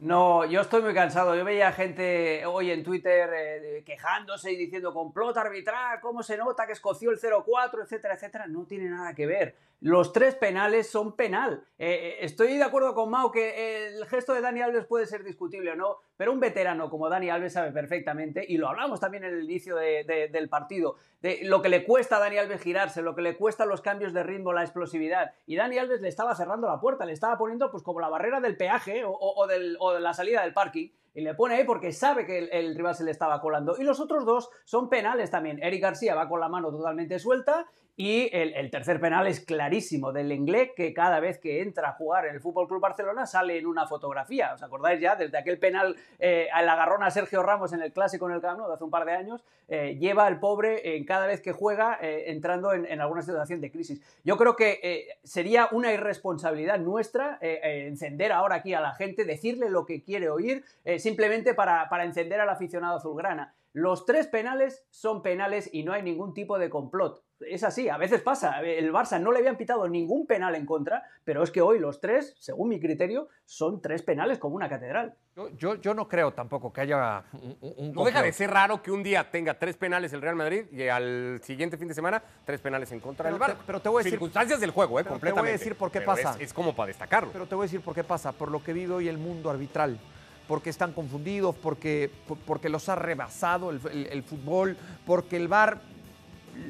No, 0.00 0.44
yo 0.44 0.60
estoy 0.60 0.80
muy 0.82 0.94
cansado. 0.94 1.34
Yo 1.34 1.44
veía 1.44 1.72
gente 1.72 2.46
hoy 2.46 2.70
en 2.70 2.84
Twitter 2.84 3.30
eh, 3.34 3.82
quejándose 3.84 4.52
y 4.52 4.56
diciendo 4.56 4.94
complot 4.94 5.36
arbitral, 5.36 6.00
cómo 6.00 6.22
se 6.22 6.36
nota 6.36 6.66
que 6.66 6.72
escoció 6.72 7.10
el 7.10 7.18
0-4, 7.18 7.82
etcétera, 7.82 8.14
etcétera. 8.14 8.46
No 8.46 8.64
tiene 8.64 8.88
nada 8.88 9.12
que 9.12 9.26
ver. 9.26 9.56
Los 9.80 10.12
tres 10.12 10.34
penales 10.34 10.90
son 10.90 11.14
penal. 11.14 11.62
Eh, 11.78 11.88
eh, 11.88 12.16
estoy 12.22 12.56
de 12.56 12.64
acuerdo 12.64 12.94
con 12.94 13.10
Mau 13.10 13.30
que 13.30 13.86
el 13.86 14.04
gesto 14.06 14.32
de 14.34 14.40
Dani 14.40 14.60
Alves 14.60 14.86
puede 14.86 15.06
ser 15.06 15.22
discutible 15.22 15.70
o 15.70 15.76
no, 15.76 15.98
pero 16.16 16.32
un 16.32 16.40
veterano 16.40 16.90
como 16.90 17.08
Dani 17.08 17.30
Alves 17.30 17.52
sabe 17.52 17.70
perfectamente, 17.70 18.44
y 18.48 18.56
lo 18.56 18.69
hablamos 18.69 18.98
también 18.98 19.22
en 19.22 19.34
el 19.34 19.44
inicio 19.44 19.76
de- 19.76 20.02
de- 20.02 20.28
del 20.28 20.48
partido, 20.48 20.96
de 21.22 21.40
lo 21.44 21.62
que 21.62 21.69
le 21.69 21.84
cuesta 21.84 22.16
a 22.16 22.20
Dani 22.20 22.38
Alves 22.38 22.60
girarse, 22.60 23.02
lo 23.02 23.14
que 23.14 23.22
le 23.22 23.36
cuesta 23.36 23.66
los 23.66 23.80
cambios 23.80 24.12
de 24.12 24.25
ritmo, 24.25 24.52
la 24.52 24.62
explosividad. 24.62 25.32
Y 25.46 25.54
Dani 25.54 25.78
Alves 25.78 26.00
le 26.00 26.08
estaba 26.08 26.34
cerrando 26.34 26.66
la 26.66 26.80
puerta, 26.80 27.04
le 27.04 27.12
estaba 27.12 27.38
poniendo 27.38 27.70
pues 27.70 27.84
como 27.84 28.00
la 28.00 28.08
barrera 28.08 28.40
del 28.40 28.56
peaje 28.56 29.02
o, 29.06 29.46
de 29.46 29.76
la 30.00 30.12
salida 30.12 30.42
del 30.42 30.54
parking. 30.54 30.88
Y 31.14 31.20
le 31.22 31.34
pone 31.34 31.54
ahí 31.54 31.64
porque 31.64 31.92
sabe 31.92 32.26
que 32.26 32.38
el 32.38 32.76
rival 32.76 32.94
se 32.94 33.02
le 33.04 33.10
estaba 33.12 33.40
colando. 33.40 33.76
Y 33.78 33.84
los 33.84 33.98
otros 33.98 34.25
dos 34.25 34.50
son 34.64 34.88
penales 34.88 35.30
también. 35.30 35.60
Eric 35.62 35.82
García 35.82 36.14
va 36.14 36.28
con 36.28 36.38
la 36.40 36.48
mano 36.48 36.70
totalmente 36.70 37.19
suelta. 37.19 37.66
Y 38.00 38.30
el, 38.32 38.54
el 38.54 38.70
tercer 38.70 39.00
penal 39.00 39.26
es 39.26 39.40
clarísimo 39.44 40.12
del 40.12 40.30
inglés 40.30 40.70
que 40.76 40.94
cada 40.94 41.18
vez 41.18 41.40
que 41.40 41.62
entra 41.62 41.88
a 41.88 41.92
jugar 41.94 42.26
en 42.26 42.37
el 42.37 42.40
Fútbol 42.40 42.68
Club 42.68 42.80
Barcelona 42.80 43.26
sale 43.26 43.58
en 43.58 43.66
una 43.66 43.88
fotografía. 43.88 44.54
¿Os 44.54 44.62
acordáis 44.62 45.00
ya? 45.00 45.16
Desde 45.16 45.37
aquel 45.37 45.58
penal 45.58 45.96
eh, 46.20 46.46
al 46.52 46.68
agarrón 46.68 47.02
a 47.02 47.11
Sergio 47.11 47.42
Ramos 47.42 47.73
en 47.73 47.82
el 47.82 47.92
clásico 47.92 48.28
en 48.28 48.37
el 48.37 48.40
Camp 48.40 48.61
Nou 48.61 48.68
de 48.68 48.75
hace 48.75 48.84
un 48.84 48.90
par 48.90 49.04
de 49.04 49.14
años, 49.14 49.44
eh, 49.66 49.96
lleva 49.99 50.26
al 50.26 50.38
pobre 50.38 50.96
en 50.96 51.04
cada 51.04 51.26
vez 51.26 51.40
que 51.40 51.50
juega 51.50 51.99
eh, 52.00 52.30
entrando 52.30 52.73
en, 52.73 52.87
en 52.87 53.00
alguna 53.00 53.23
situación 53.23 53.61
de 53.61 53.73
crisis. 53.73 54.00
Yo 54.23 54.37
creo 54.37 54.54
que 54.54 54.78
eh, 54.80 55.18
sería 55.25 55.68
una 55.73 55.92
irresponsabilidad 55.92 56.78
nuestra 56.78 57.38
eh, 57.40 57.58
eh, 57.64 57.88
encender 57.88 58.30
ahora 58.30 58.54
aquí 58.54 58.75
a 58.75 58.80
la 58.80 58.94
gente, 58.94 59.25
decirle 59.25 59.70
lo 59.70 59.84
que 59.87 60.04
quiere 60.04 60.30
oír, 60.30 60.62
eh, 60.84 61.00
simplemente 61.00 61.52
para, 61.52 61.88
para 61.88 62.04
encender 62.04 62.38
al 62.38 62.49
aficionado 62.49 62.99
azulgrana. 62.99 63.56
Los 63.75 64.06
tres 64.06 64.26
penales 64.26 64.84
son 64.90 65.22
penales 65.22 65.68
y 65.72 65.84
no 65.84 65.92
hay 65.92 66.02
ningún 66.02 66.34
tipo 66.34 66.58
de 66.58 66.70
complot. 66.70 67.22
Es 67.40 67.62
así, 67.62 67.88
a 67.88 67.96
veces 67.98 68.20
pasa. 68.20 68.60
El 68.62 68.92
Barça 68.92 69.20
no 69.20 69.30
le 69.30 69.38
habían 69.38 69.56
pitado 69.56 69.88
ningún 69.88 70.26
penal 70.26 70.56
en 70.56 70.66
contra, 70.66 71.04
pero 71.22 71.44
es 71.44 71.52
que 71.52 71.60
hoy 71.60 71.78
los 71.78 72.00
tres, 72.00 72.34
según 72.40 72.68
mi 72.70 72.80
criterio, 72.80 73.28
son 73.44 73.80
tres 73.80 74.02
penales 74.02 74.38
como 74.38 74.56
una 74.56 74.68
catedral. 74.68 75.14
Yo, 75.37 75.50
yo, 75.50 75.75
yo 75.76 75.94
no 75.94 76.08
creo 76.08 76.32
tampoco 76.32 76.72
que 76.72 76.80
haya 76.80 77.22
un, 77.34 77.56
un- 77.60 77.92
No 77.92 78.04
deja 78.04 78.22
de 78.22 78.32
ser 78.32 78.50
raro 78.50 78.82
que 78.82 78.90
un 78.90 79.04
día 79.04 79.30
tenga 79.30 79.56
tres 79.56 79.76
penales 79.76 80.12
el 80.12 80.20
Real 80.22 80.34
Madrid 80.34 80.64
y 80.72 80.88
al 80.88 81.38
siguiente 81.44 81.76
fin 81.76 81.87
de 81.87 81.94
semana 81.94 82.20
tres 82.44 82.60
penales 82.60 82.90
en 82.90 82.98
contra 82.98 83.30
del 83.30 83.38
te- 83.38 83.44
Barça. 83.44 83.56
pero 83.64 83.80
te 83.80 83.88
voy 83.88 84.00
a 84.00 84.02
decir- 84.02 84.12
Circunstancias 84.18 84.58
del 84.60 84.72
juego, 84.72 84.98
¿eh? 84.98 85.04
pero 85.04 85.04
te 85.04 85.10
voy 85.10 85.28
a 85.28 85.30
completamente. 85.34 85.58
decir 85.58 85.76
por 85.76 85.92
qué 85.92 86.00
Pero 86.00 86.06
pasa. 86.12 86.30
Es, 86.34 86.40
es 86.40 86.52
como 86.52 86.75
para 86.75 86.88
destacarlo. 86.88 87.30
Pero 87.32 87.46
te 87.46 87.54
voy 87.54 87.64
a 87.64 87.66
decir 87.66 87.82
por 87.82 87.94
qué 87.94 88.02
pasa, 88.02 88.32
por 88.32 88.50
lo 88.50 88.64
que 88.64 88.72
vive 88.72 88.94
hoy 88.94 89.06
el 89.08 89.18
mundo 89.18 89.48
arbitral, 89.48 90.00
porque 90.49 90.71
están 90.71 90.93
confundidos, 90.93 91.55
porque, 91.55 92.11
por- 92.26 92.38
porque 92.38 92.69
los 92.69 92.88
ha 92.88 92.97
rebasado 92.97 93.71
el, 93.71 94.23
fútbol, 94.25 94.76
porque 95.07 95.37
el 95.37 95.47
VAR 95.47 95.81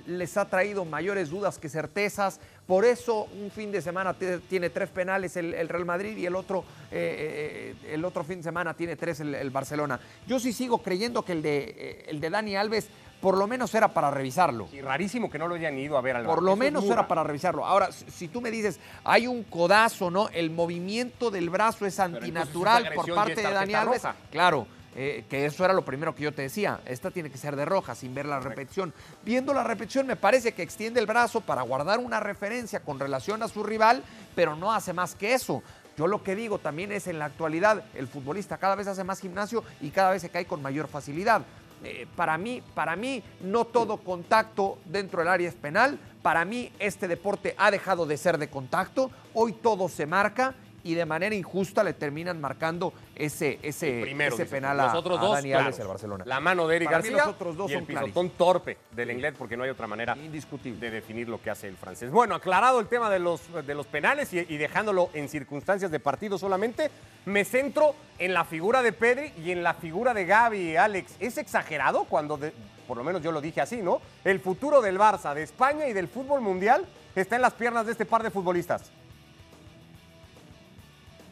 les 0.07 0.37
ha 0.37 0.45
traído 0.45 0.85
mayores 0.85 1.31
dudas 1.31 1.59
que 1.59 1.69
certezas. 1.71 2.41
Por 2.67 2.85
eso 2.85 3.25
un 3.41 3.51
fin 3.51 3.73
de 3.73 3.81
semana 3.81 4.13
tiene 4.15 4.69
tres 4.69 4.91
penales 4.91 5.37
el, 5.39 5.55
el 5.55 5.69
Real 5.69 5.87
Madrid 5.87 6.15
y 6.19 6.27
el 6.27 6.37
otro, 6.37 6.65
eh, 6.91 7.75
eh, 7.83 7.95
el 7.95 8.05
otro 8.05 8.23
fin 8.25 8.37
de 8.39 8.43
semana 8.43 8.75
tiene 8.75 8.97
tres 8.97 9.21
el, 9.21 9.35
el 9.35 9.49
Barcelona. 9.51 9.99
Yo 10.27 10.39
sí 10.39 10.53
sigo 10.53 10.83
creyendo 10.83 11.25
que 11.25 11.33
el 11.33 11.41
de, 11.41 11.59
eh, 11.79 12.05
el 12.09 12.21
de 12.21 12.29
Dani 12.29 12.57
Alves 12.57 12.89
por 13.21 13.37
lo 13.37 13.47
menos 13.47 13.75
era 13.75 13.89
para 13.89 14.11
revisarlo. 14.11 14.69
Y 14.73 14.81
rarísimo 14.81 15.31
que 15.31 15.39
no 15.39 15.49
lo 15.49 15.57
hayan 15.57 15.77
ido 15.79 15.99
a 15.99 16.01
ver 16.01 16.17
al 16.17 16.25
Por 16.25 16.43
lo 16.43 16.53
Eso 16.53 16.57
menos 16.57 16.85
era 16.85 17.09
para 17.09 17.25
revisarlo. 17.25 17.67
Ahora, 17.67 17.91
si 17.93 18.29
tú 18.29 18.41
me 18.41 18.51
dices, 18.51 18.79
hay 19.05 19.27
un 19.27 19.45
codazo, 19.45 20.11
¿no? 20.11 20.29
El 20.29 20.51
movimiento 20.51 21.31
del 21.31 21.51
brazo 21.51 21.87
es 21.87 21.99
antinatural 22.01 22.91
por 22.95 23.13
parte 23.15 23.37
de 23.37 23.43
Dani 23.43 23.75
Alves. 23.75 24.03
roja. 24.03 24.17
Claro, 24.31 24.67
Eh, 25.01 25.27
que 25.31 25.47
eso 25.47 25.65
era 25.65 25.75
lo 25.75 25.85
primero 25.85 26.13
que 26.13 26.25
yo 26.25 26.33
te 26.35 26.43
decía. 26.43 26.81
Esta 26.85 27.13
tiene 27.13 27.31
que 27.31 27.39
ser 27.39 27.55
de 27.55 27.65
roja, 27.65 27.95
sin 27.95 28.15
ver 28.15 28.27
la 28.27 28.41
repetición. 28.41 28.93
Viendo 29.23 29.55
la 29.55 29.63
repetición, 29.63 30.09
me 30.09 30.17
parece 30.17 30.53
que 30.55 30.63
extiende 30.63 30.99
el 30.99 31.07
brazo 31.07 31.41
para 31.41 31.63
guardar 31.63 32.01
una 32.01 32.19
referencia 32.19 32.81
con 32.81 32.99
relación 32.99 33.41
a 33.45 33.49
su 33.49 33.63
rival, 33.63 34.03
pero 34.35 34.57
no 34.57 34.73
hace 34.73 34.93
más 34.93 35.15
que 35.15 35.35
eso. 35.35 35.63
Yo 35.97 36.09
lo 36.09 36.25
que 36.25 36.35
digo 36.35 36.59
también 36.59 36.91
es 36.91 37.07
en 37.07 37.21
la 37.21 37.27
actualidad, 37.27 37.85
el 37.95 38.09
futbolista 38.09 38.57
cada 38.59 38.75
vez 38.75 38.89
hace 38.89 39.05
más 39.05 39.21
gimnasio 39.21 39.63
y 39.81 39.91
cada 39.91 40.11
vez 40.11 40.23
se 40.23 40.31
cae 40.31 40.47
con 40.47 40.63
mayor 40.63 40.89
facilidad. 40.89 41.43
Eh, 41.85 42.07
para, 42.17 42.37
mí, 42.39 42.63
para 42.75 42.97
mí, 42.97 43.23
no 43.41 43.65
todo 43.65 43.99
contacto 43.99 44.79
dentro 44.85 45.21
del 45.21 45.29
área 45.29 45.49
es 45.49 45.55
penal. 45.55 45.99
Para 46.23 46.45
mí, 46.45 46.73
este 46.79 47.09
deporte 47.09 47.55
ha 47.59 47.71
dejado 47.71 48.07
de 48.07 48.17
ser 48.17 48.39
de 48.39 48.49
contacto. 48.49 49.11
Hoy 49.35 49.53
todo 49.53 49.89
se 49.89 50.07
marca 50.07 50.55
y 50.85 50.95
de 50.95 51.05
manera 51.07 51.35
injusta 51.35 51.83
le 51.85 51.93
terminan 51.93 52.41
marcando 52.41 52.93
ese, 53.15 53.59
ese, 53.63 54.03
ese 54.27 54.47
penal 54.47 54.79
a, 54.81 54.87
los 54.87 54.95
otros 54.95 55.19
a 55.19 55.21
dos, 55.23 55.33
Dani 55.35 55.53
Alves, 55.53 55.79
el 55.79 55.87
Barcelona. 55.87 56.25
La 56.27 56.41
mano 56.41 56.67
de 56.69 56.77
Eric 56.77 56.91
García 56.91 57.17
los 57.19 57.27
otros 57.27 57.57
dos 57.57 57.71
y 57.71 57.75
el 57.75 57.81
son 57.81 57.87
pisotón 57.87 58.31
torpe 58.31 58.79
del 58.93 59.11
inglés 59.11 59.35
porque 59.39 59.57
no 59.57 59.65
hay 59.65 59.71
otra 59.71 59.87
manera 59.87 60.17
Indiscutible. 60.17 60.81
de 60.81 60.91
definir 60.91 61.29
lo 61.29 61.41
que 61.43 61.51
hace 61.51 61.69
el 61.69 61.77
francés. 61.77 62.11
Bueno, 62.11 62.35
aclarado 62.35 62.81
el 62.81 62.87
tema 62.87 63.11
de 63.11 63.19
los, 63.19 63.41
de 63.67 63.75
los 63.75 63.87
penales 63.87 64.33
y, 64.33 64.39
y 64.39 64.57
dejándolo 64.57 65.11
en 65.15 65.29
circunstancias 65.29 65.91
de 65.91 66.01
partido 66.01 66.39
solamente, 66.39 66.91
me 67.27 67.45
centro 67.45 67.95
en 68.19 68.33
la 68.35 68.45
figura 68.45 68.83
de 68.83 68.93
Pedri 68.93 69.33
y 69.45 69.51
en 69.51 69.63
la 69.63 69.75
figura 69.75 70.15
de 70.15 70.25
Gaby, 70.27 70.77
Alex. 70.77 71.17
¿Es 71.21 71.39
exagerado 71.39 72.05
cuando, 72.05 72.37
de- 72.37 72.53
por 72.87 72.97
lo 72.97 73.05
menos 73.05 73.23
yo 73.23 73.33
lo 73.33 73.41
dije 73.41 73.61
así, 73.61 73.83
¿no? 73.83 74.01
El 74.25 74.41
futuro 74.41 74.81
del 74.81 74.99
Barça, 74.99 75.35
de 75.35 75.43
España 75.43 75.87
y 75.89 75.93
del 75.93 76.09
fútbol 76.09 76.41
mundial 76.41 76.87
está 77.15 77.37
en 77.37 77.43
las 77.43 77.53
piernas 77.53 77.85
de 77.85 77.93
este 77.93 78.07
par 78.07 78.23
de 78.23 78.31
futbolistas. 78.31 78.91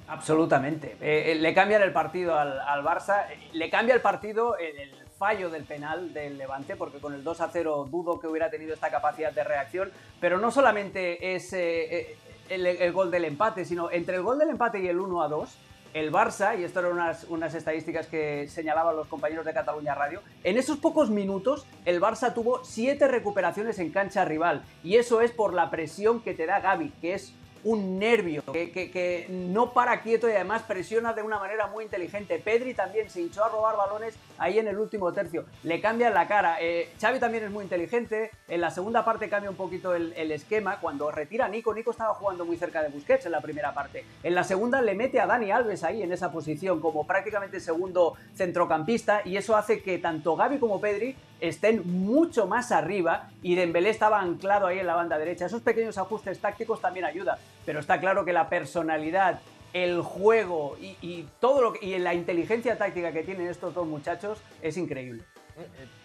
Absolutamente. 0.08 0.96
Eh, 1.00 1.32
eh, 1.32 1.34
le 1.34 1.54
cambian 1.54 1.82
el 1.82 1.92
partido 1.92 2.38
al, 2.38 2.60
al 2.60 2.84
Barça, 2.84 3.26
eh, 3.30 3.38
le 3.52 3.68
cambia 3.70 3.94
el 3.94 4.00
partido 4.00 4.56
el, 4.56 4.78
el 4.78 5.06
fallo 5.18 5.50
del 5.50 5.64
penal 5.64 6.12
del 6.12 6.38
Levante, 6.38 6.76
porque 6.76 6.98
con 6.98 7.14
el 7.14 7.24
2 7.24 7.40
a 7.40 7.48
0 7.48 7.88
dudo 7.90 8.20
que 8.20 8.26
hubiera 8.26 8.50
tenido 8.50 8.74
esta 8.74 8.90
capacidad 8.90 9.32
de 9.32 9.44
reacción, 9.44 9.90
pero 10.20 10.38
no 10.38 10.50
solamente 10.50 11.34
es 11.34 11.52
eh, 11.52 11.96
eh, 11.96 12.16
el, 12.50 12.66
el 12.66 12.92
gol 12.92 13.10
del 13.10 13.24
empate, 13.24 13.64
sino 13.64 13.90
entre 13.90 14.16
el 14.16 14.22
gol 14.22 14.38
del 14.38 14.50
empate 14.50 14.78
y 14.78 14.88
el 14.88 15.00
1 15.00 15.22
a 15.22 15.28
2, 15.28 15.56
el 15.94 16.12
Barça, 16.12 16.58
y 16.58 16.64
esto 16.64 16.80
eran 16.80 16.92
unas, 16.92 17.24
unas 17.24 17.54
estadísticas 17.54 18.06
que 18.06 18.48
señalaban 18.48 18.96
los 18.96 19.08
compañeros 19.08 19.46
de 19.46 19.54
Cataluña 19.54 19.94
Radio, 19.94 20.20
en 20.44 20.58
esos 20.58 20.76
pocos 20.76 21.08
minutos 21.08 21.66
el 21.86 22.00
Barça 22.00 22.34
tuvo 22.34 22.62
siete 22.64 23.08
recuperaciones 23.08 23.78
en 23.78 23.90
cancha 23.90 24.24
rival, 24.24 24.62
y 24.84 24.96
eso 24.96 25.22
es 25.22 25.30
por 25.30 25.54
la 25.54 25.70
presión 25.70 26.20
que 26.20 26.34
te 26.34 26.44
da 26.44 26.60
Gaby, 26.60 26.92
que 27.00 27.14
es 27.14 27.32
un 27.66 27.98
nervio, 27.98 28.44
que, 28.52 28.70
que- 28.70 29.26
no 29.28 29.72
para 29.72 30.00
quieto 30.02 30.28
y 30.28 30.32
además 30.32 30.62
presiona 30.62 31.12
de 31.12 31.22
una 31.22 31.38
manera 31.40 31.66
muy 31.66 31.82
inteligente. 31.84 32.38
Pedri 32.38 32.74
también 32.74 33.10
se 33.10 33.20
hinchó 33.20 33.44
a 33.44 33.48
robar 33.48 33.76
balones 33.76 34.14
ahí 34.38 34.58
en 34.60 34.68
el 34.68 34.78
último 34.78 35.12
tercio. 35.12 35.44
Le 35.64 35.80
cambian 35.80 36.14
la 36.14 36.28
cara. 36.28 36.58
Eh, 36.60 36.88
Xavi 37.00 37.18
también 37.18 37.42
es 37.42 37.50
muy 37.50 37.64
inteligente. 37.64 38.30
En 38.46 38.60
la 38.60 38.70
segunda 38.70 39.04
parte 39.04 39.28
cambia 39.28 39.50
un 39.50 39.56
poquito 39.56 39.96
el, 39.96 40.12
el 40.16 40.30
esquema. 40.30 40.78
Cuando 40.80 41.10
retira 41.10 41.46
a 41.46 41.48
Nico, 41.48 41.74
Nico 41.74 41.90
estaba 41.90 42.14
jugando 42.14 42.44
muy 42.44 42.56
cerca 42.56 42.82
de 42.84 42.88
Busquets 42.88 43.26
en 43.26 43.32
la 43.32 43.40
primera 43.40 43.74
parte. 43.74 44.04
En 44.22 44.34
la 44.36 44.44
segunda 44.44 44.80
le 44.80 44.94
mete 44.94 45.18
a 45.20 45.26
Dani 45.26 45.50
Alves 45.50 45.82
ahí 45.82 46.02
en 46.02 46.12
esa 46.12 46.30
posición 46.30 46.80
como 46.80 47.04
prácticamente 47.04 47.58
segundo 47.58 48.14
centrocampista 48.36 49.22
y 49.24 49.36
eso 49.36 49.56
hace 49.56 49.82
que 49.82 49.98
tanto 49.98 50.36
Gaby 50.36 50.58
como 50.58 50.80
Pedri 50.80 51.16
estén 51.40 51.82
mucho 51.86 52.46
más 52.46 52.72
arriba 52.72 53.30
y 53.42 53.54
Dembélé 53.54 53.90
estaba 53.90 54.20
anclado 54.20 54.66
ahí 54.66 54.78
en 54.78 54.86
la 54.86 54.94
banda 54.94 55.18
derecha. 55.18 55.46
Esos 55.46 55.62
pequeños 55.62 55.98
ajustes 55.98 56.38
tácticos 56.38 56.80
también 56.80 57.04
ayudan, 57.04 57.38
pero 57.64 57.80
está 57.80 58.00
claro 58.00 58.24
que 58.24 58.32
la 58.32 58.48
personalidad, 58.48 59.40
el 59.72 60.00
juego 60.02 60.76
y, 60.80 61.26
todo 61.40 61.60
lo 61.62 61.72
que, 61.74 61.84
y 61.86 61.98
la 61.98 62.14
inteligencia 62.14 62.78
táctica 62.78 63.12
que 63.12 63.22
tienen 63.22 63.48
estos 63.48 63.74
dos 63.74 63.86
muchachos 63.86 64.38
es 64.62 64.76
increíble. 64.76 65.22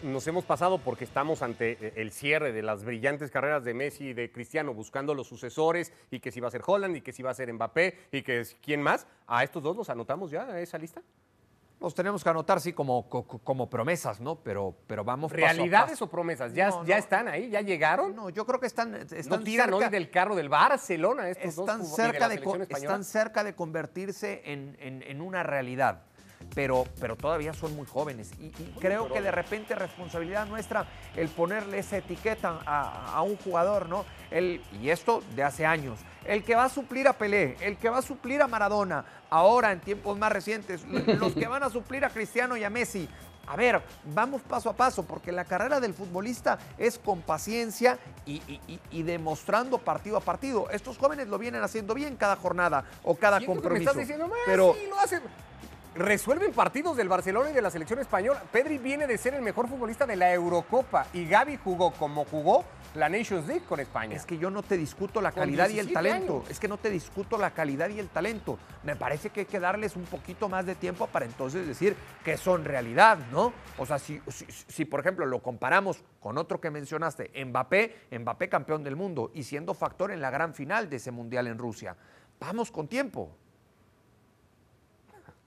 Nos 0.02 0.26
hemos 0.28 0.46
pasado 0.46 0.78
porque 0.78 1.04
estamos 1.04 1.42
ante 1.42 1.72
eh, 1.74 1.94
el 1.98 2.12
cierre 2.12 2.54
de 2.54 2.62
las 2.62 2.86
brillantes 2.86 3.32
carreras 3.32 3.66
de 3.66 3.74
Messi 3.74 4.08
y 4.10 4.14
de 4.14 4.32
Cristiano, 4.32 4.74
buscando 4.74 5.14
los 5.14 5.28
sucesores 5.28 5.92
y 6.10 6.22
que 6.22 6.32
si 6.32 6.40
va 6.40 6.48
a 6.48 6.52
ser 6.52 6.62
Holland 6.66 6.96
y 6.96 7.02
que 7.02 7.12
si 7.12 7.22
va 7.22 7.32
a 7.32 7.34
ser 7.34 7.52
Mbappé 7.52 7.98
y 8.14 8.22
que 8.22 8.40
es- 8.40 8.56
quién 8.64 8.82
más. 8.82 9.08
¿A 9.28 9.44
estos 9.44 9.62
dos 9.62 9.76
los 9.76 9.90
anotamos 9.90 10.32
ya 10.32 10.44
a 10.44 10.62
esa 10.62 10.78
lista? 10.78 11.02
Los 11.82 11.96
tenemos 11.96 12.24
que 12.24 12.30
anotar, 12.30 12.62
sí, 12.62 12.74
como, 12.74 13.10
co- 13.10 13.26
como 13.26 13.68
promesas, 13.68 14.22
¿no? 14.22 14.36
Pero, 14.44 14.76
pero 14.86 15.04
vamos 15.04 15.32
paso 15.32 15.44
a 15.44 15.48
¿Realidades 15.48 15.92
paso. 15.94 16.06
o 16.06 16.10
promesas? 16.12 16.54
¿Ya, 16.54 16.70
No, 16.70 16.86
ya 16.86 16.96
no. 16.96 17.00
están 17.00 17.28
ahí? 17.28 17.50
¿Ya 17.50 17.62
llegaron? 17.62 18.16
No, 18.16 18.30
yo 18.30 18.46
creo 18.46 18.60
que 18.60 18.68
están, 18.68 18.94
están 18.94 19.40
¿No 19.40 19.40
tiran 19.44 19.70
cerca, 19.70 19.86
hoy 19.88 19.90
del 19.92 20.12
carro 20.12 20.36
del 20.36 20.48
Barcelona 20.48 21.28
estos 21.30 21.58
están 21.58 21.80
dos 21.80 21.92
y 21.92 21.96
cerca 21.96 22.20
la 22.20 22.30
de, 22.30 22.36
española? 22.36 22.66
están 22.70 23.04
cerca 23.04 23.44
de 23.44 23.56
convertirse 23.56 24.44
en, 24.46 24.78
en- 24.80 25.02
en 25.02 25.22
una 25.22 25.42
realidad. 25.42 26.04
Pero, 26.54 26.86
pero 27.00 27.16
todavía 27.16 27.54
son 27.54 27.76
muy 27.76 27.86
jóvenes. 27.88 28.32
Y, 28.40 28.48
y 28.48 28.76
creo 28.80 29.12
que 29.12 29.22
de 29.22 29.32
repente 29.32 29.74
responsabilidad 29.76 30.46
nuestra 30.48 30.86
el 31.16 31.30
ponerle 31.30 31.80
esa 31.80 31.98
etiqueta 31.98 32.60
a, 32.66 33.14
a 33.16 33.22
un 33.22 33.38
jugador, 33.38 33.88
¿no? 33.88 34.06
El, 34.30 34.62
y 34.82 34.90
esto 34.90 35.24
de 35.36 35.44
hace 35.44 35.66
años. 35.66 36.00
El 36.26 36.44
que 36.44 36.56
va 36.56 36.66
a 36.66 36.70
suplir 36.70 37.08
a 37.08 37.14
Pelé, 37.14 37.56
el 37.62 37.78
que 37.78 37.90
va 37.90 38.00
a 38.00 38.02
suplir 38.02 38.42
a 38.42 38.48
Maradona, 38.48 39.06
ahora 39.30 39.72
en 39.72 39.80
tiempos 39.80 40.18
más 40.18 40.32
recientes, 40.32 40.84
los 40.86 41.34
que 41.34 41.48
van 41.48 41.64
a 41.64 41.70
suplir 41.70 42.04
a 42.06 42.10
Cristiano 42.10 42.58
y 42.58 42.64
a 42.64 42.70
Messi. 42.70 43.08
A 43.48 43.56
ver, 43.56 43.82
vamos 44.06 44.42
paso 44.44 44.70
a 44.70 44.74
paso, 44.74 45.04
porque 45.04 45.32
la 45.32 45.46
carrera 45.46 45.80
del 45.80 45.94
futbolista 45.96 46.60
es 46.78 47.00
con 47.00 47.22
paciencia 47.22 47.98
y, 48.26 48.36
y- 48.92 49.04
demostrando 49.04 49.80
partido 49.80 50.16
a 50.18 50.22
partido. 50.22 50.70
Estos 50.70 50.98
jóvenes 50.98 51.28
lo 51.28 51.40
vienen 51.40 51.64
haciendo 51.64 51.94
bien 51.96 52.16
cada 52.18 52.36
jornada 52.36 52.86
o 53.04 53.16
cada 53.16 53.40
que 53.40 53.48
me 53.48 53.54
compromiso. 53.54 53.90
estás 53.90 53.98
diciendo, 54.08 54.30
"Ah, 54.32 54.38
pero 54.46 54.76
sí, 54.80 54.86
lo 54.88 55.00
hacen. 55.00 55.22
Resuelven 55.94 56.54
partidos 56.54 56.96
del 56.96 57.10
Barcelona 57.10 57.50
y 57.50 57.54
de 57.54 57.62
la 57.62 57.70
selección 57.70 58.00
española. 58.00 58.42
Pedri 58.50 58.78
viene 58.78 59.08
de 59.08 59.18
ser 59.18 59.34
el 59.34 59.42
mejor 59.42 59.68
futbolista 59.68 60.06
de 60.06 60.16
la 60.16 60.34
Eurocopa 60.34 61.08
y 61.12 61.26
Gaby 61.26 61.58
jugó 61.62 61.92
como 61.92 62.24
jugó 62.24 62.64
la 62.96 63.10
Nations 63.10 63.46
League 63.46 63.66
con 63.68 63.82
España. 63.82 64.16
es 64.16 64.26
que 64.26 64.38
yo 64.38 64.50
no 64.50 64.64
te 64.64 64.78
discuto 64.78 65.20
la 65.20 65.34
calidad 65.34 65.70
y 65.70 65.80
el 65.80 65.88
17 65.88 65.94
talento. 65.94 66.34
años. 66.38 66.50
Es 66.50 66.62
que 66.62 66.70
no 66.70 66.78
te 66.78 66.90
discuto 66.90 67.38
la 67.38 67.52
calidad 67.52 67.90
y 67.90 68.00
el 68.00 68.08
talento. 68.08 68.58
Me 68.84 68.96
parece 68.96 69.32
que 69.32 69.42
hay 69.42 69.46
que 69.46 69.60
darles 69.60 69.98
un 69.98 70.04
poquito 70.04 70.48
más 70.48 70.66
de 70.66 70.76
tiempo 70.76 71.08
para 71.08 71.26
entonces 71.26 71.68
decir 71.68 71.98
que 72.24 72.38
son 72.38 72.64
realidad, 72.64 73.18
¿no? 73.30 73.52
O 73.78 73.86
sea, 73.86 74.00
si, 74.00 74.22
si, 74.30 74.46
si, 74.50 74.86
por 74.86 75.02
ejemplo 75.02 75.26
lo 75.26 75.44
comparamos 75.44 76.04
con 76.22 76.38
otro 76.38 76.62
que 76.62 76.72
mencionaste, 76.72 77.32
Mbappé, 77.46 78.08
Mbappé 78.18 78.48
campeón 78.48 78.82
del 78.84 78.96
mundo 78.96 79.32
y 79.34 79.44
siendo 79.44 79.74
factor 79.74 80.12
en 80.12 80.22
la 80.22 80.30
gran 80.30 80.54
final 80.54 80.90
de 80.90 80.96
ese 80.96 81.12
mundial 81.12 81.48
en 81.48 81.58
Rusia. 81.58 81.98
Vamos 82.40 82.72
con 82.72 82.88
tiempo. 82.88 83.38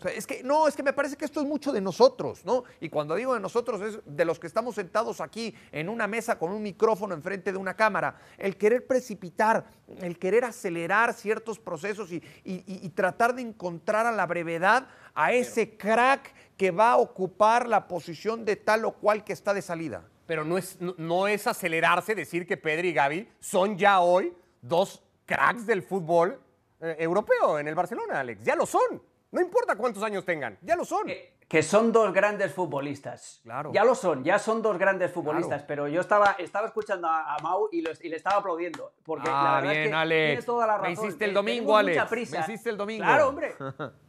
Sea, 0.04 0.12
es 0.12 0.26
que 0.26 0.42
no, 0.42 0.68
es 0.68 0.76
que 0.76 0.82
me 0.82 0.92
parece 0.92 1.16
que 1.16 1.24
esto 1.24 1.40
es 1.40 1.46
mucho 1.46 1.72
de 1.72 1.80
nosotros, 1.80 2.44
¿no? 2.44 2.64
Y 2.78 2.90
cuando 2.90 3.14
digo 3.14 3.32
de 3.32 3.40
nosotros 3.40 3.80
es 3.80 3.98
de 4.04 4.24
los 4.26 4.38
que 4.38 4.46
estamos 4.46 4.74
sentados 4.74 5.20
aquí 5.22 5.54
en 5.72 5.88
una 5.88 6.06
mesa 6.06 6.38
con 6.38 6.52
un 6.52 6.62
micrófono 6.62 7.14
enfrente 7.14 7.52
de 7.52 7.58
una 7.58 7.74
cámara. 7.74 8.18
El 8.36 8.58
querer 8.58 8.86
precipitar, 8.86 9.64
el 10.02 10.18
querer 10.18 10.44
acelerar 10.44 11.14
ciertos 11.14 11.58
procesos 11.58 12.12
y, 12.12 12.16
y- 12.44 12.62
y- 12.66 12.80
y 12.84 12.88
tratar 12.90 13.34
de 13.34 13.40
encontrar 13.42 14.04
a 14.04 14.12
la 14.12 14.26
brevedad 14.26 14.88
a 15.14 15.32
ese 15.32 15.76
crack 15.78 16.34
que 16.58 16.70
va 16.70 16.92
a 16.92 16.96
ocupar 16.98 17.66
la 17.66 17.88
posición 17.88 18.44
de 18.44 18.56
tal 18.56 18.84
o 18.84 18.92
cual 18.92 19.24
que 19.24 19.32
está 19.32 19.54
de 19.54 19.62
salida. 19.62 20.04
Pero 20.26 20.44
no 20.44 20.58
es, 20.58 20.78
no, 20.80 20.94
no 20.98 21.28
es 21.28 21.46
acelerarse 21.46 22.14
decir 22.14 22.46
que 22.46 22.56
Pedri 22.58 22.88
y 22.88 22.92
Gaby 22.92 23.28
son 23.40 23.78
ya 23.78 24.00
hoy 24.00 24.34
dos 24.60 25.02
cracks 25.24 25.66
del 25.66 25.82
fútbol 25.82 26.38
eh, 26.80 26.96
europeo 26.98 27.58
en 27.58 27.68
el 27.68 27.74
Barcelona, 27.74 28.20
Alex. 28.20 28.42
Ya 28.44 28.54
lo 28.54 28.66
son. 28.66 29.02
No 29.34 29.40
importa 29.40 29.76
cuántos 29.76 30.02
años 30.02 30.24
tengan, 30.24 30.56
ya 30.62 30.76
lo 30.76 30.84
son. 30.84 31.04
Que, 31.06 31.34
que 31.48 31.62
son 31.62 31.92
dos 31.92 32.12
grandes 32.12 32.52
futbolistas. 32.52 33.40
Claro. 33.42 33.70
Ya 33.72 33.84
lo 33.84 33.94
son, 33.94 34.24
ya 34.24 34.38
son 34.38 34.62
dos 34.62 34.78
grandes 34.78 35.10
futbolistas. 35.12 35.48
Claro. 35.62 35.66
Pero 35.66 35.88
yo 35.88 36.00
estaba, 36.00 36.36
estaba 36.38 36.66
escuchando 36.68 37.06
a, 37.08 37.34
a 37.34 37.38
Mau 37.40 37.68
y, 37.72 37.82
los- 37.82 38.02
y 38.02 38.08
le 38.08 38.16
estaba 38.16 38.36
aplaudiendo. 38.36 38.92
Porque 39.04 39.28
la 39.28 39.56
Ah, 39.56 39.60
verdad 39.60 39.74
es 39.76 39.88
que 39.88 39.94
Alex. 39.94 40.26
tiene 40.30 40.42
toda 40.42 40.66
la 40.66 40.78
Me 40.78 40.88
razón. 40.88 41.04
hiciste 41.06 41.24
el 41.26 41.30
Eh, 41.30 41.34
domingo, 41.34 41.76
tenemos 41.76 41.82
mucha 42.04 42.14
Alex. 42.14 42.30
Me 42.32 42.38
hiciste 42.40 42.70
el 42.70 42.76
domingo. 42.76 43.04
Claro, 43.04 43.28
hombre. 43.28 43.54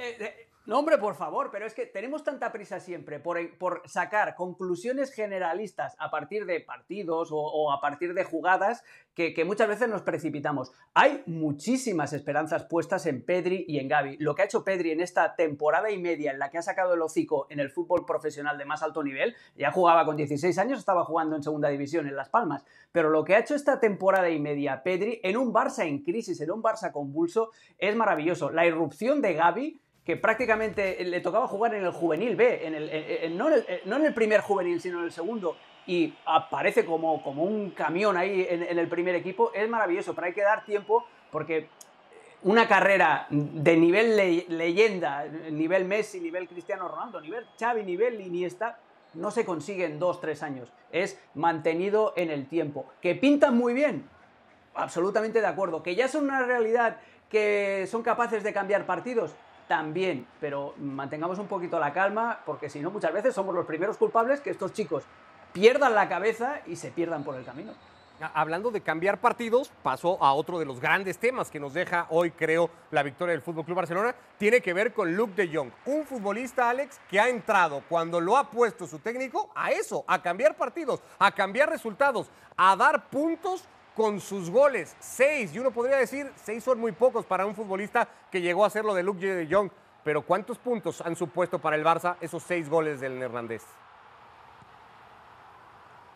Eh, 0.00 0.16
eh, 0.20 0.47
no, 0.68 0.78
hombre, 0.78 0.98
por 0.98 1.14
favor, 1.14 1.48
pero 1.50 1.64
es 1.64 1.72
que 1.72 1.86
tenemos 1.86 2.22
tanta 2.22 2.52
prisa 2.52 2.78
siempre 2.78 3.18
por, 3.18 3.38
por 3.56 3.80
sacar 3.86 4.34
conclusiones 4.34 5.10
generalistas 5.12 5.96
a 5.98 6.10
partir 6.10 6.44
de 6.44 6.60
partidos 6.60 7.32
o, 7.32 7.38
o 7.38 7.72
a 7.72 7.80
partir 7.80 8.12
de 8.12 8.22
jugadas 8.22 8.84
que, 9.14 9.32
que 9.32 9.46
muchas 9.46 9.66
veces 9.66 9.88
nos 9.88 10.02
precipitamos. 10.02 10.72
Hay 10.92 11.22
muchísimas 11.24 12.12
esperanzas 12.12 12.66
puestas 12.66 13.06
en 13.06 13.24
Pedri 13.24 13.64
y 13.66 13.78
en 13.78 13.88
Gaby. 13.88 14.18
Lo 14.18 14.34
que 14.34 14.42
ha 14.42 14.44
hecho 14.44 14.62
Pedri 14.62 14.90
en 14.90 15.00
esta 15.00 15.34
temporada 15.36 15.90
y 15.90 15.96
media 15.96 16.32
en 16.32 16.38
la 16.38 16.50
que 16.50 16.58
ha 16.58 16.62
sacado 16.62 16.92
el 16.92 17.00
hocico 17.00 17.46
en 17.48 17.60
el 17.60 17.70
fútbol 17.70 18.04
profesional 18.04 18.58
de 18.58 18.66
más 18.66 18.82
alto 18.82 19.02
nivel, 19.02 19.34
ya 19.56 19.72
jugaba 19.72 20.04
con 20.04 20.16
16 20.16 20.58
años, 20.58 20.78
estaba 20.78 21.02
jugando 21.04 21.34
en 21.34 21.42
segunda 21.42 21.70
división 21.70 22.06
en 22.06 22.14
Las 22.14 22.28
Palmas, 22.28 22.62
pero 22.92 23.08
lo 23.08 23.24
que 23.24 23.34
ha 23.34 23.38
hecho 23.38 23.54
esta 23.54 23.80
temporada 23.80 24.28
y 24.28 24.38
media 24.38 24.82
Pedri 24.82 25.18
en 25.22 25.38
un 25.38 25.50
Barça 25.50 25.86
en 25.86 26.02
crisis, 26.02 26.40
en 26.42 26.50
un 26.50 26.62
Barça 26.62 26.92
convulso, 26.92 27.52
es 27.78 27.96
maravilloso. 27.96 28.50
La 28.50 28.66
irrupción 28.66 29.22
de 29.22 29.32
Gaby 29.32 29.80
que 30.08 30.16
prácticamente 30.16 31.04
le 31.04 31.20
tocaba 31.20 31.46
jugar 31.46 31.74
en 31.74 31.84
el 31.84 31.90
juvenil 31.90 32.34
B, 32.34 32.66
en 32.66 32.74
el, 32.74 33.36
no, 33.36 33.50
en 33.50 34.06
el, 34.06 34.14
primer 34.14 34.40
juvenil, 34.40 34.80
sino 34.80 35.00
en 35.00 35.04
el 35.04 35.12
segundo, 35.12 35.54
y 35.86 36.14
aparece 36.24 36.86
como, 36.86 37.22
como 37.22 37.44
un 37.44 37.72
camión 37.72 38.16
ahí 38.16 38.46
en, 38.48 38.62
en 38.62 38.78
el 38.78 38.88
primer 38.88 39.14
equipo, 39.16 39.52
es 39.52 39.68
maravilloso, 39.68 40.14
pero 40.14 40.28
hay 40.28 40.32
que 40.32 40.40
dar 40.40 40.64
tiempo 40.64 41.04
porque 41.30 41.68
una 42.44 42.66
carrera 42.66 43.26
de 43.28 43.76
nivel 43.76 44.16
leyenda, 44.48 45.26
nivel 45.50 45.84
Messi, 45.84 46.20
nivel 46.20 46.48
Cristiano 46.48 46.88
Ronaldo, 46.88 47.20
nivel 47.20 47.44
Xavi, 47.60 47.82
nivel 47.82 48.18
Iniesta, 48.18 48.78
no 49.12 49.30
se 49.30 49.44
consigue 49.44 49.84
en 49.84 49.98
dos, 49.98 50.22
tres 50.22 50.42
años. 50.42 50.72
Es 50.90 51.20
mantenido 51.34 52.14
en 52.16 52.30
el 52.30 52.48
tiempo. 52.48 52.86
¿Que 53.02 53.14
pintan 53.14 53.58
muy 53.58 53.74
bien? 53.74 54.08
Absolutamente 54.74 55.42
de 55.42 55.46
acuerdo. 55.46 55.82
¿Que 55.82 55.94
ya 55.94 56.08
son 56.08 56.24
una 56.24 56.44
realidad 56.44 56.96
que 57.28 57.86
son 57.90 58.02
capaces 58.02 58.42
de 58.42 58.54
cambiar 58.54 58.86
partidos? 58.86 59.36
También, 59.68 60.26
pero 60.40 60.74
mantengamos 60.78 61.38
un 61.38 61.46
poquito 61.46 61.78
la 61.78 61.92
calma, 61.92 62.40
porque 62.46 62.70
si 62.70 62.80
no, 62.80 62.90
muchas 62.90 63.12
veces 63.12 63.34
somos 63.34 63.54
los 63.54 63.66
primeros 63.66 63.98
culpables 63.98 64.40
que 64.40 64.50
estos 64.50 64.72
chicos 64.72 65.04
pierdan 65.52 65.94
la 65.94 66.08
cabeza 66.08 66.60
y 66.66 66.76
se 66.76 66.90
pierdan 66.90 67.22
por 67.22 67.36
el 67.36 67.44
camino. 67.44 67.72
Hablando 68.34 68.72
de 68.72 68.80
cambiar 68.80 69.20
partidos, 69.20 69.70
pasó 69.82 70.22
a 70.24 70.32
otro 70.32 70.58
de 70.58 70.64
los 70.64 70.80
grandes 70.80 71.18
temas 71.18 71.50
que 71.50 71.60
nos 71.60 71.72
deja 71.72 72.06
hoy, 72.10 72.32
creo, 72.32 72.68
la 72.90 73.04
victoria 73.04 73.32
del 73.32 73.42
Fútbol 73.42 73.64
Club 73.64 73.76
Barcelona. 73.76 74.14
Tiene 74.38 74.60
que 74.60 74.72
ver 74.72 74.92
con 74.92 75.14
Luke 75.14 75.34
de 75.34 75.54
Jong, 75.54 75.70
un 75.84 76.04
futbolista, 76.04 76.68
Alex, 76.68 76.98
que 77.08 77.20
ha 77.20 77.28
entrado 77.28 77.84
cuando 77.88 78.20
lo 78.20 78.36
ha 78.36 78.50
puesto 78.50 78.88
su 78.88 78.98
técnico 78.98 79.50
a 79.54 79.70
eso, 79.70 80.04
a 80.08 80.20
cambiar 80.20 80.56
partidos, 80.56 81.00
a 81.18 81.30
cambiar 81.30 81.70
resultados, 81.70 82.28
a 82.56 82.74
dar 82.74 83.08
puntos 83.08 83.68
con 83.98 84.20
sus 84.20 84.48
goles. 84.48 84.96
Seis, 85.00 85.52
y 85.52 85.58
uno 85.58 85.72
podría 85.72 85.96
decir, 85.96 86.30
seis 86.36 86.62
son 86.62 86.78
muy 86.78 86.92
pocos 86.92 87.26
para 87.26 87.44
un 87.44 87.56
futbolista 87.56 88.06
que 88.30 88.40
llegó 88.40 88.62
a 88.62 88.68
hacer 88.68 88.84
lo 88.84 88.94
de 88.94 89.02
Luke 89.02 89.26
de 89.26 89.52
Jong. 89.52 89.70
Pero 90.04 90.22
¿cuántos 90.22 90.56
puntos 90.56 91.00
han 91.00 91.16
supuesto 91.16 91.58
para 91.58 91.74
el 91.74 91.84
Barça 91.84 92.14
esos 92.20 92.44
seis 92.44 92.70
goles 92.70 93.00
del 93.00 93.18
neerlandés? 93.18 93.66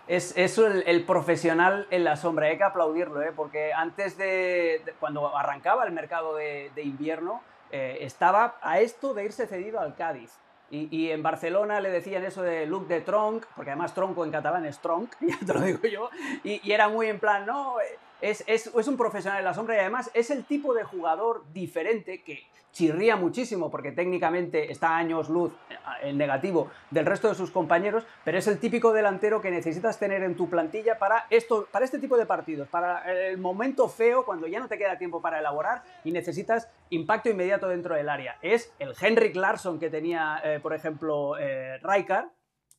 Es, 0.06 0.36
el, 0.58 1.04
profesional 1.04 1.88
en 1.90 2.04
la 2.04 2.16
sombra, 2.16 2.46
hay 2.46 2.56
que 2.56 2.62
aplaudirlo, 2.62 3.20
¿eh? 3.20 3.32
porque 3.34 3.72
antes 3.72 4.16
de, 4.16 4.94
cuando 5.00 5.36
arrancaba 5.36 5.84
el 5.84 5.92
mercado 5.92 6.36
de, 6.36 6.70
invierno, 6.76 7.42
eh, 7.72 7.98
estaba 8.02 8.58
a 8.62 8.78
esto 8.78 9.12
de 9.12 9.24
irse 9.24 9.48
cedido 9.48 9.80
al 9.80 9.96
Cádiz. 9.96 10.38
Y, 10.74 11.10
en 11.10 11.22
Barcelona 11.22 11.80
le 11.80 11.90
decían 11.90 12.24
eso 12.24 12.42
de 12.42 12.64
look 12.64 12.88
de 12.88 13.02
tronc, 13.02 13.44
porque 13.54 13.72
además 13.72 13.92
tronco 13.92 14.24
en 14.24 14.30
catalán 14.30 14.64
es 14.64 14.78
tronc, 14.78 15.14
ya 15.20 15.38
te 15.44 15.52
lo 15.52 15.60
digo 15.60 15.86
yo, 15.86 16.08
y, 16.44 16.66
y 16.66 16.72
era 16.72 16.88
muy 16.88 17.08
en 17.08 17.20
plan, 17.20 17.44
no, 17.44 17.76
es, 18.22 18.88
un 18.88 18.96
profesional 18.96 19.40
en 19.40 19.44
la 19.44 19.54
sombra 19.54 19.76
y 19.76 19.80
además 19.80 20.10
es 20.14 20.30
el 20.30 20.44
tipo 20.44 20.74
de 20.74 20.84
jugador 20.84 21.44
diferente 21.52 22.22
que 22.22 22.44
chirría 22.72 23.16
muchísimo 23.16 23.70
porque 23.70 23.92
técnicamente 23.92 24.72
está 24.72 24.96
años 24.96 25.28
luz 25.28 25.52
eh, 25.68 25.74
en 26.04 26.16
negativo 26.16 26.70
del 26.90 27.04
resto 27.04 27.28
de 27.28 27.34
sus 27.34 27.50
compañeros, 27.50 28.06
pero 28.24 28.38
es 28.38 28.46
el 28.46 28.58
típico 28.58 28.92
delantero 28.92 29.42
que 29.42 29.50
necesitas 29.50 29.98
tener 29.98 30.22
en 30.22 30.36
tu 30.36 30.48
plantilla 30.48 30.98
para, 30.98 31.26
esto, 31.28 31.68
para 31.70 31.84
este 31.84 31.98
tipo 31.98 32.16
de 32.16 32.24
partidos, 32.24 32.68
para 32.68 33.12
el 33.12 33.36
momento 33.36 33.88
feo 33.88 34.24
cuando 34.24 34.46
ya 34.46 34.60
no 34.60 34.68
te 34.68 34.78
queda 34.78 34.96
tiempo 34.96 35.20
para 35.20 35.40
elaborar 35.40 35.82
y 36.04 36.12
necesitas 36.12 36.68
impacto 36.90 37.28
inmediato 37.28 37.68
dentro 37.68 37.94
del 37.94 38.08
área. 38.08 38.38
Es 38.40 38.72
el 38.78 38.94
Henrik 38.98 39.36
Larsson 39.36 39.78
que 39.78 39.90
tenía, 39.90 40.40
eh, 40.42 40.60
por 40.60 40.72
ejemplo, 40.72 41.36
eh, 41.38 41.78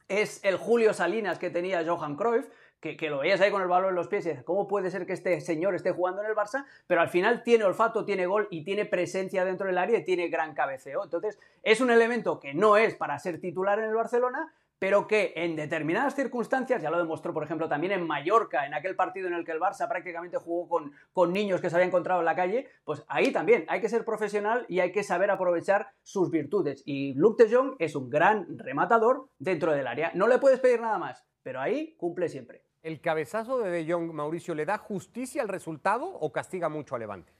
es 0.08 0.44
el 0.44 0.58
Julio 0.58 0.94
Salinas 0.94 1.38
que 1.38 1.50
tenía 1.50 1.84
Johan 1.86 2.16
Cruyff, 2.16 2.48
que, 2.84 3.10
lo 3.10 3.20
veías 3.20 3.40
ahí 3.40 3.50
con 3.50 3.62
el 3.62 3.68
balón 3.68 3.90
en 3.90 3.96
los 3.96 4.10
pies 4.10 4.26
y 4.26 4.30
dices, 4.30 4.44
¿cómo 4.44 4.68
puede 4.68 4.92
ser 4.92 5.06
que 5.06 5.14
este 5.14 5.40
señor 5.40 5.74
esté 5.74 5.92
jugando 5.92 6.22
en 6.22 6.30
el 6.30 6.36
Barça? 6.36 6.66
Pero 6.86 7.00
al 7.00 7.10
final 7.10 7.42
tiene 7.44 7.64
olfato, 7.64 8.04
tiene 8.04 8.26
gol 8.26 8.48
y 8.52 8.64
tiene 8.64 8.86
presencia 8.86 9.46
dentro 9.46 9.68
del 9.68 9.78
área 9.78 10.00
y 10.00 10.04
tiene 10.04 10.28
gran 10.28 10.54
cabeceo. 10.54 11.04
Entonces, 11.04 11.40
es 11.64 11.80
un 11.80 11.92
elemento 11.92 12.40
que 12.40 12.54
no 12.54 12.76
es 12.76 12.96
para 12.96 13.18
ser 13.20 13.40
titular 13.40 13.80
en 13.80 13.86
el 13.86 13.96
Barcelona, 13.96 14.54
pero 14.84 15.08
que 15.08 15.32
en 15.38 15.56
determinadas 15.56 16.14
circunstancias, 16.14 16.82
ya 16.82 16.92
lo 16.92 16.98
demostró 16.98 17.34
por 17.34 17.46
ejemplo 17.46 17.70
también 17.70 17.94
en 17.94 18.06
Mallorca, 18.06 18.66
en 18.66 18.74
aquel 18.74 18.98
partido 18.98 19.28
en 19.28 19.34
el 19.34 19.46
que 19.46 19.54
el 19.54 19.62
Barça 19.62 19.88
prácticamente 19.88 20.36
jugó 20.36 20.68
con, 20.68 20.92
con, 21.14 21.32
niños 21.32 21.62
que 21.62 21.70
se 21.70 21.78
había 21.78 21.88
encontrado 21.88 22.20
en 22.20 22.26
la 22.26 22.36
calle, 22.36 22.68
pues 22.84 23.02
ahí 23.08 23.32
también 23.32 23.64
hay 23.70 23.80
que 23.80 23.88
ser 23.88 24.04
profesional 24.04 24.66
y 24.68 24.82
hay 24.82 24.92
que 24.92 25.04
saber 25.04 25.32
aprovechar 25.32 25.88
sus 26.02 26.30
virtudes. 26.32 26.84
Y 26.86 27.14
Luke 27.14 27.42
de 27.42 27.56
Jong 27.56 27.76
es 27.80 27.96
un 27.96 28.10
gran 28.10 28.58
rematador 28.60 29.30
dentro 29.40 29.72
del 29.72 29.88
área. 29.88 30.12
No 30.16 30.28
le 30.28 30.40
puedes 30.40 30.60
pedir 30.60 30.82
nada 30.82 30.98
más, 30.98 31.24
pero 31.44 31.62
ahí 31.62 31.96
cumple 31.96 32.28
siempre. 32.28 32.63
¿El 32.84 33.00
cabezazo 33.00 33.60
de 33.60 33.72
De 33.72 33.90
Jong, 33.90 34.12
Mauricio, 34.12 34.54
le 34.54 34.66
da 34.66 34.78
justicia 34.78 35.42
al 35.42 35.48
resultado 35.48 36.06
o 36.06 36.34
castiga 36.34 36.68
mucho 36.68 36.96
a 36.96 37.00
Levante? 37.00 37.32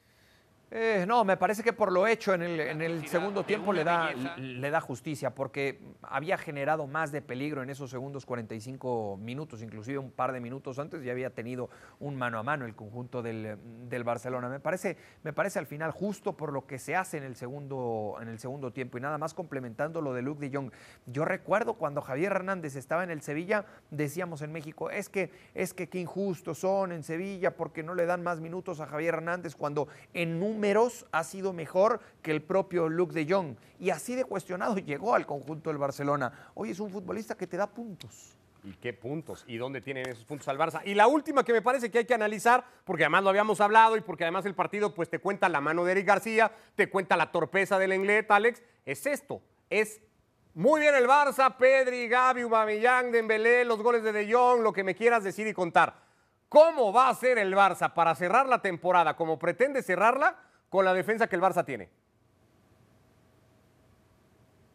Eh, 0.76 1.06
no, 1.08 1.24
me 1.24 1.38
parece 1.38 1.62
que 1.62 1.72
por 1.72 1.92
lo 1.92 2.08
hecho 2.08 2.34
en 2.34 2.42
el, 2.42 3.08
segundo 3.08 3.44
tiempo 3.44 3.72
le 3.72 3.84
da, 3.84 4.12
le 4.12 4.72
da 4.72 4.82
justicia, 4.82 5.30
porque 5.30 5.80
había 6.02 6.36
generado 6.36 6.88
más 6.88 7.12
de 7.12 7.22
peligro 7.22 7.62
en 7.62 7.70
esos 7.70 7.92
segundos 7.92 8.26
45 8.26 9.20
minutos, 9.22 9.62
inclusive 9.62 10.00
un 10.00 10.10
par 10.10 10.32
de 10.32 10.40
minutos 10.40 10.80
antes 10.80 11.04
ya 11.04 11.12
había 11.12 11.30
tenido 11.30 11.70
un 12.00 12.16
mano 12.16 12.40
a 12.40 12.44
mano 12.44 12.66
el 12.66 12.74
conjunto 12.74 13.22
del, 13.22 13.56
Barcelona. 14.04 14.50
Me 14.50 14.60
parece, 14.60 14.98
me 15.22 15.32
parece 15.32 15.60
al 15.60 15.68
final 15.68 15.92
justo 15.92 16.36
por 16.36 16.52
lo 16.52 16.66
que 16.66 16.80
se 16.80 16.96
hace 16.96 17.18
en 17.18 17.24
el, 17.24 17.36
segundo, 17.36 18.18
en 18.20 18.28
el 18.28 18.40
segundo 18.40 18.74
tiempo 18.74 18.98
y 18.98 19.02
nada 19.02 19.20
más 19.20 19.36
complementando 19.36 20.02
lo 20.02 20.12
de 20.16 20.24
Luke 20.24 20.44
de 20.44 20.58
Jong. 20.58 20.72
Yo 21.06 21.24
recuerdo 21.24 21.76
cuando 21.76 22.02
Javier 22.02 22.32
Hernández 22.32 22.76
estaba 22.76 23.04
en 23.04 23.12
el 23.12 23.22
Sevilla, 23.22 23.66
decíamos 23.92 24.42
en 24.42 24.52
México, 24.52 24.90
es 24.90 25.08
que, 25.08 25.30
es 25.54 25.76
que 25.76 25.88
qué 25.88 26.00
injustos 26.00 26.58
son 26.58 26.94
en 26.94 27.04
Sevilla 27.04 27.56
porque 27.56 27.84
no 27.84 27.94
le 27.94 28.08
dan 28.08 28.24
más 28.24 28.42
minutos 28.42 28.80
a 28.80 28.88
Javier 28.88 29.14
Hernández 29.14 29.56
cuando 29.56 29.88
en 30.16 30.42
un 30.42 30.63
ha 31.12 31.24
sido 31.24 31.54
mejor 31.54 32.00
que 32.22 32.32
el 32.32 32.42
propio 32.42 32.90
Luke 32.90 33.14
de 33.14 33.32
Jong. 33.32 33.56
Y 33.80 33.90
así 33.90 34.16
de 34.16 34.26
cuestionado 34.26 34.78
llegó 34.78 35.14
al 35.16 35.26
conjunto 35.26 35.70
del 35.70 35.78
Barcelona. 35.78 36.52
Hoy 36.54 36.72
es 36.72 36.80
un 36.80 36.90
futbolista 36.90 37.36
que 37.36 37.48
te 37.48 37.58
da 37.58 37.68
puntos. 37.68 38.38
¿Y 38.64 38.72
qué 38.76 38.94
puntos? 38.94 39.44
¿Y 39.46 39.58
dónde 39.58 39.82
tienen 39.82 40.08
esos 40.08 40.24
puntos 40.24 40.48
al 40.48 40.58
Barça? 40.58 40.82
Y 40.86 40.94
la 40.94 41.08
última 41.08 41.44
que 41.44 41.52
me 41.52 41.62
parece 41.62 41.92
que 41.92 41.98
hay 41.98 42.06
que 42.06 42.14
analizar, 42.14 42.64
porque 42.86 43.04
además 43.04 43.24
lo 43.24 43.30
habíamos 43.30 43.60
hablado 43.60 43.98
y 43.98 44.02
porque 44.02 44.24
además 44.24 44.46
el 44.46 44.56
partido 44.56 44.94
pues 44.94 45.10
te 45.10 45.20
cuenta 45.20 45.50
la 45.50 45.60
mano 45.60 45.84
de 45.84 45.92
Eric 45.92 46.08
García, 46.08 46.50
te 46.76 46.90
cuenta 46.90 47.18
la 47.18 47.30
torpeza 47.30 47.78
del 47.78 47.92
Englet, 47.92 48.32
Alex, 48.32 48.64
es 48.86 49.06
esto, 49.06 49.42
es 49.70 50.02
muy 50.54 50.80
bien 50.80 50.96
el 50.96 51.08
Barça, 51.08 51.58
Pedri, 51.58 52.08
Gaby, 52.08 52.42
Aubameyang, 52.44 53.12
Dembélé, 53.12 53.66
los 53.66 53.82
goles 53.82 54.02
de 54.02 54.14
De 54.14 54.32
Jong, 54.32 54.62
lo 54.62 54.72
que 54.72 54.86
me 54.86 54.96
quieras 54.96 55.26
decir 55.26 55.46
y 55.46 55.54
contar. 55.54 55.96
¿Cómo 56.48 56.94
va 56.94 57.10
a 57.10 57.16
ser 57.16 57.40
el 57.40 57.56
Barça 57.56 57.94
para 57.94 58.14
cerrar 58.14 58.48
la 58.48 58.62
temporada 58.62 59.16
como 59.16 59.40
pretende 59.40 59.82
cerrarla? 59.82 60.38
Con 60.74 60.86
la 60.86 60.96
defensa 60.96 61.28
que 61.28 61.36
el 61.36 61.42
Barça 61.44 61.64
tiene? 61.64 61.92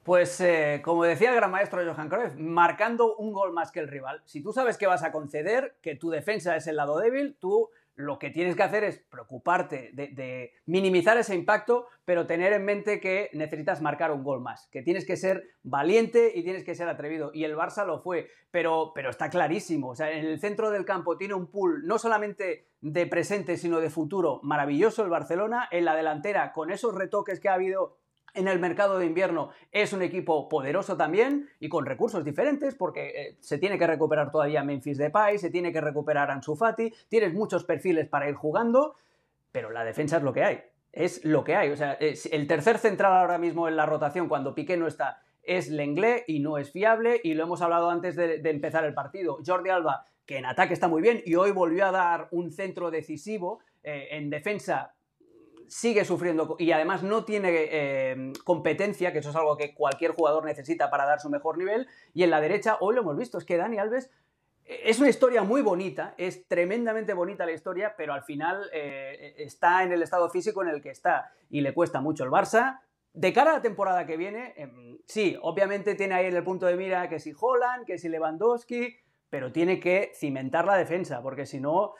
Pues 0.04 0.40
eh, 0.40 0.80
como 0.84 1.02
decía 1.02 1.30
el 1.30 1.34
gran 1.34 1.50
maestro 1.50 1.84
Johan 1.84 2.08
Cruyff, 2.08 2.36
marcando 2.36 3.16
un 3.16 3.32
gol 3.32 3.52
más 3.52 3.72
que 3.72 3.80
el 3.80 3.88
rival. 3.88 4.22
Si 4.24 4.40
tú 4.40 4.52
sabes 4.52 4.78
que 4.78 4.86
vas 4.86 5.02
a 5.02 5.10
conceder, 5.10 5.76
que 5.82 5.96
tu 5.96 6.08
defensa 6.10 6.54
es 6.54 6.68
el 6.68 6.76
lado 6.76 7.00
débil, 7.00 7.36
tú 7.40 7.70
lo 7.98 8.20
que 8.20 8.30
tienes 8.30 8.54
que 8.54 8.62
hacer 8.62 8.84
es 8.84 9.00
preocuparte 9.10 9.90
de, 9.92 10.52
minimizar 10.66 11.18
ese 11.18 11.34
impacto, 11.34 11.88
pero 12.04 12.28
tener 12.28 12.52
en 12.52 12.64
mente 12.64 13.00
que 13.00 13.28
necesitas 13.32 13.82
marcar 13.82 14.12
un 14.12 14.22
gol 14.22 14.40
más, 14.40 14.68
que 14.70 14.82
tienes 14.82 15.04
que 15.04 15.16
ser 15.16 15.42
valiente 15.64 16.30
y 16.32 16.44
tienes 16.44 16.62
que 16.62 16.76
ser 16.76 16.88
atrevido. 16.88 17.32
Y 17.34 17.42
el 17.42 17.56
Barça 17.56 17.84
lo 17.84 18.00
fue, 18.00 18.30
pero, 18.52 18.92
pero 18.94 19.10
está 19.10 19.28
clarísimo. 19.30 19.88
O 19.88 19.94
sea, 19.96 20.12
en 20.12 20.24
el 20.24 20.38
centro 20.38 20.70
del 20.70 20.84
campo 20.84 21.16
tiene 21.16 21.34
un 21.34 21.50
pool 21.50 21.84
no 21.86 21.98
solamente 21.98 22.68
de 22.80 23.06
presente, 23.08 23.56
sino 23.56 23.80
de 23.80 23.90
futuro 23.90 24.38
maravilloso 24.44 25.02
el 25.02 25.10
Barcelona. 25.10 25.68
En 25.72 25.84
la 25.84 25.96
delantera, 25.96 26.52
con 26.52 26.70
esos 26.70 26.94
retoques 26.94 27.40
que 27.40 27.48
ha 27.48 27.54
habido 27.54 27.98
en 28.34 28.48
el 28.48 28.58
mercado 28.58 28.98
de 28.98 29.06
invierno 29.06 29.50
es 29.72 29.92
un 29.92 30.02
equipo 30.02 30.48
poderoso 30.48 30.96
también 30.96 31.48
y 31.60 31.68
con 31.68 31.86
recursos 31.86 32.24
diferentes 32.24 32.74
porque 32.74 33.08
eh, 33.08 33.36
se 33.40 33.58
tiene 33.58 33.78
que 33.78 33.86
recuperar 33.86 34.30
todavía 34.30 34.62
Memphis 34.62 34.98
Depay, 34.98 35.38
se 35.38 35.50
tiene 35.50 35.72
que 35.72 35.80
recuperar 35.80 36.30
Ansu 36.30 36.56
Fati, 36.56 36.92
tienes 37.08 37.34
muchos 37.34 37.64
perfiles 37.64 38.08
para 38.08 38.28
ir 38.28 38.34
jugando, 38.34 38.94
pero 39.52 39.70
la 39.70 39.84
defensa 39.84 40.18
es 40.18 40.22
lo 40.22 40.32
que 40.32 40.44
hay, 40.44 40.62
es 40.92 41.24
lo 41.24 41.44
que 41.44 41.56
hay. 41.56 41.70
O 41.70 41.76
sea, 41.76 41.92
el 41.92 42.46
tercer 42.46 42.78
central 42.78 43.12
ahora 43.12 43.38
mismo 43.38 43.68
en 43.68 43.76
la 43.76 43.86
rotación 43.86 44.28
cuando 44.28 44.54
Piqué 44.54 44.76
no 44.76 44.86
está 44.86 45.22
es 45.48 45.70
Lenglet 45.70 46.24
y 46.26 46.40
no 46.40 46.58
es 46.58 46.70
fiable 46.70 47.20
y 47.24 47.32
lo 47.32 47.44
hemos 47.44 47.62
hablado 47.62 47.88
antes 47.88 48.16
de, 48.16 48.42
empezar 48.44 48.84
el 48.84 48.92
partido. 48.92 49.38
Jordi 49.44 49.70
Alba, 49.70 50.04
que 50.26 50.36
en 50.36 50.44
ataque 50.44 50.74
está 50.74 50.88
muy 50.88 51.00
bien 51.00 51.22
y 51.24 51.36
hoy 51.36 51.52
volvió 51.52 51.86
a 51.86 51.90
dar 51.90 52.28
un 52.32 52.50
centro 52.50 52.90
decisivo, 52.90 53.60
eh, 53.82 54.08
en 54.10 54.28
defensa 54.28 54.94
sigue 55.68 56.04
sufriendo 56.04 56.56
y 56.58 56.72
además 56.72 57.02
no 57.02 57.24
tiene 57.24 57.50
eh, 57.52 58.32
competencia, 58.44 59.12
que 59.12 59.18
eso 59.18 59.30
es 59.30 59.36
algo 59.36 59.56
que 59.56 59.74
cualquier 59.74 60.12
jugador 60.12 60.44
necesita 60.44 60.90
para 60.90 61.06
dar 61.06 61.20
su 61.20 61.30
mejor 61.30 61.58
nivel. 61.58 61.86
Y 62.14 62.22
en 62.22 62.30
la 62.30 62.40
derecha, 62.40 62.78
hoy 62.80 62.94
lo 62.94 63.02
hemos 63.02 63.16
visto, 63.16 63.38
es 63.38 63.44
que 63.44 63.56
Dani 63.56 63.78
Alves 63.78 64.10
eh, 64.64 64.80
es 64.84 64.98
una 64.98 65.08
historia 65.08 65.42
muy 65.42 65.62
bonita, 65.62 66.14
es 66.18 66.48
tremendamente 66.48 67.14
bonita 67.14 67.46
la 67.46 67.52
historia, 67.52 67.94
pero 67.96 68.14
al 68.14 68.22
final 68.24 68.68
eh, 68.72 69.34
está 69.38 69.82
en 69.82 69.92
el 69.92 70.02
estado 70.02 70.30
físico 70.30 70.62
en 70.62 70.68
el 70.68 70.82
que 70.82 70.90
está 70.90 71.32
y 71.50 71.60
le 71.60 71.74
cuesta 71.74 72.00
mucho 72.00 72.24
el 72.24 72.30
Barça. 72.30 72.80
De 73.12 73.32
cara 73.32 73.50
a 73.50 73.54
la 73.54 73.62
temporada 73.62 74.06
que 74.06 74.16
viene, 74.16 74.54
sí, 75.06 75.36
obviamente 75.42 75.96
tiene 75.96 76.14
ahí 76.14 76.26
en 76.26 76.36
el 76.36 76.44
punto 76.44 76.66
de 76.66 76.76
mira 76.76 77.08
que 77.08 77.18
si 77.18 77.34
Holland, 77.36 77.84
que 77.84 77.98
si 77.98 78.08
Lewandowski, 78.08 78.96
pero 79.28 79.50
tiene 79.50 79.80
que 79.80 80.12
cimentar 80.14 80.66
la 80.66 80.76
defensa, 80.76 81.20
porque 81.20 81.44
si 81.44 81.58
no, 81.58 81.94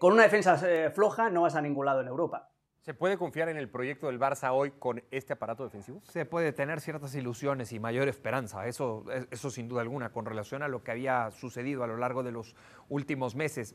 con 0.00 0.14
una 0.14 0.24
defensa 0.24 0.56
floja 0.92 1.30
no 1.30 1.42
vas 1.42 1.54
a 1.54 1.62
ningún 1.62 1.86
lado 1.86 2.00
en 2.00 2.08
Europa. 2.08 2.50
¿Se 2.88 2.94
puede 2.94 3.18
confiar 3.18 3.50
en 3.50 3.58
el 3.58 3.68
proyecto 3.68 4.06
del 4.06 4.18
Barça 4.18 4.50
hoy 4.50 4.70
con 4.70 5.02
este 5.10 5.34
aparato 5.34 5.62
defensivo? 5.62 6.00
Se 6.04 6.24
puede 6.24 6.54
tener 6.54 6.80
ciertas 6.80 7.14
ilusiones 7.14 7.70
y 7.72 7.78
mayor 7.78 8.08
esperanza, 8.08 8.66
eso, 8.66 9.04
eso 9.30 9.50
sin 9.50 9.68
duda 9.68 9.82
alguna, 9.82 10.08
con 10.08 10.24
relación 10.24 10.62
a 10.62 10.68
lo 10.68 10.82
que 10.82 10.92
había 10.92 11.30
sucedido 11.30 11.84
a 11.84 11.86
lo 11.86 11.98
largo 11.98 12.22
de 12.22 12.32
los 12.32 12.56
últimos 12.88 13.34
meses. 13.34 13.74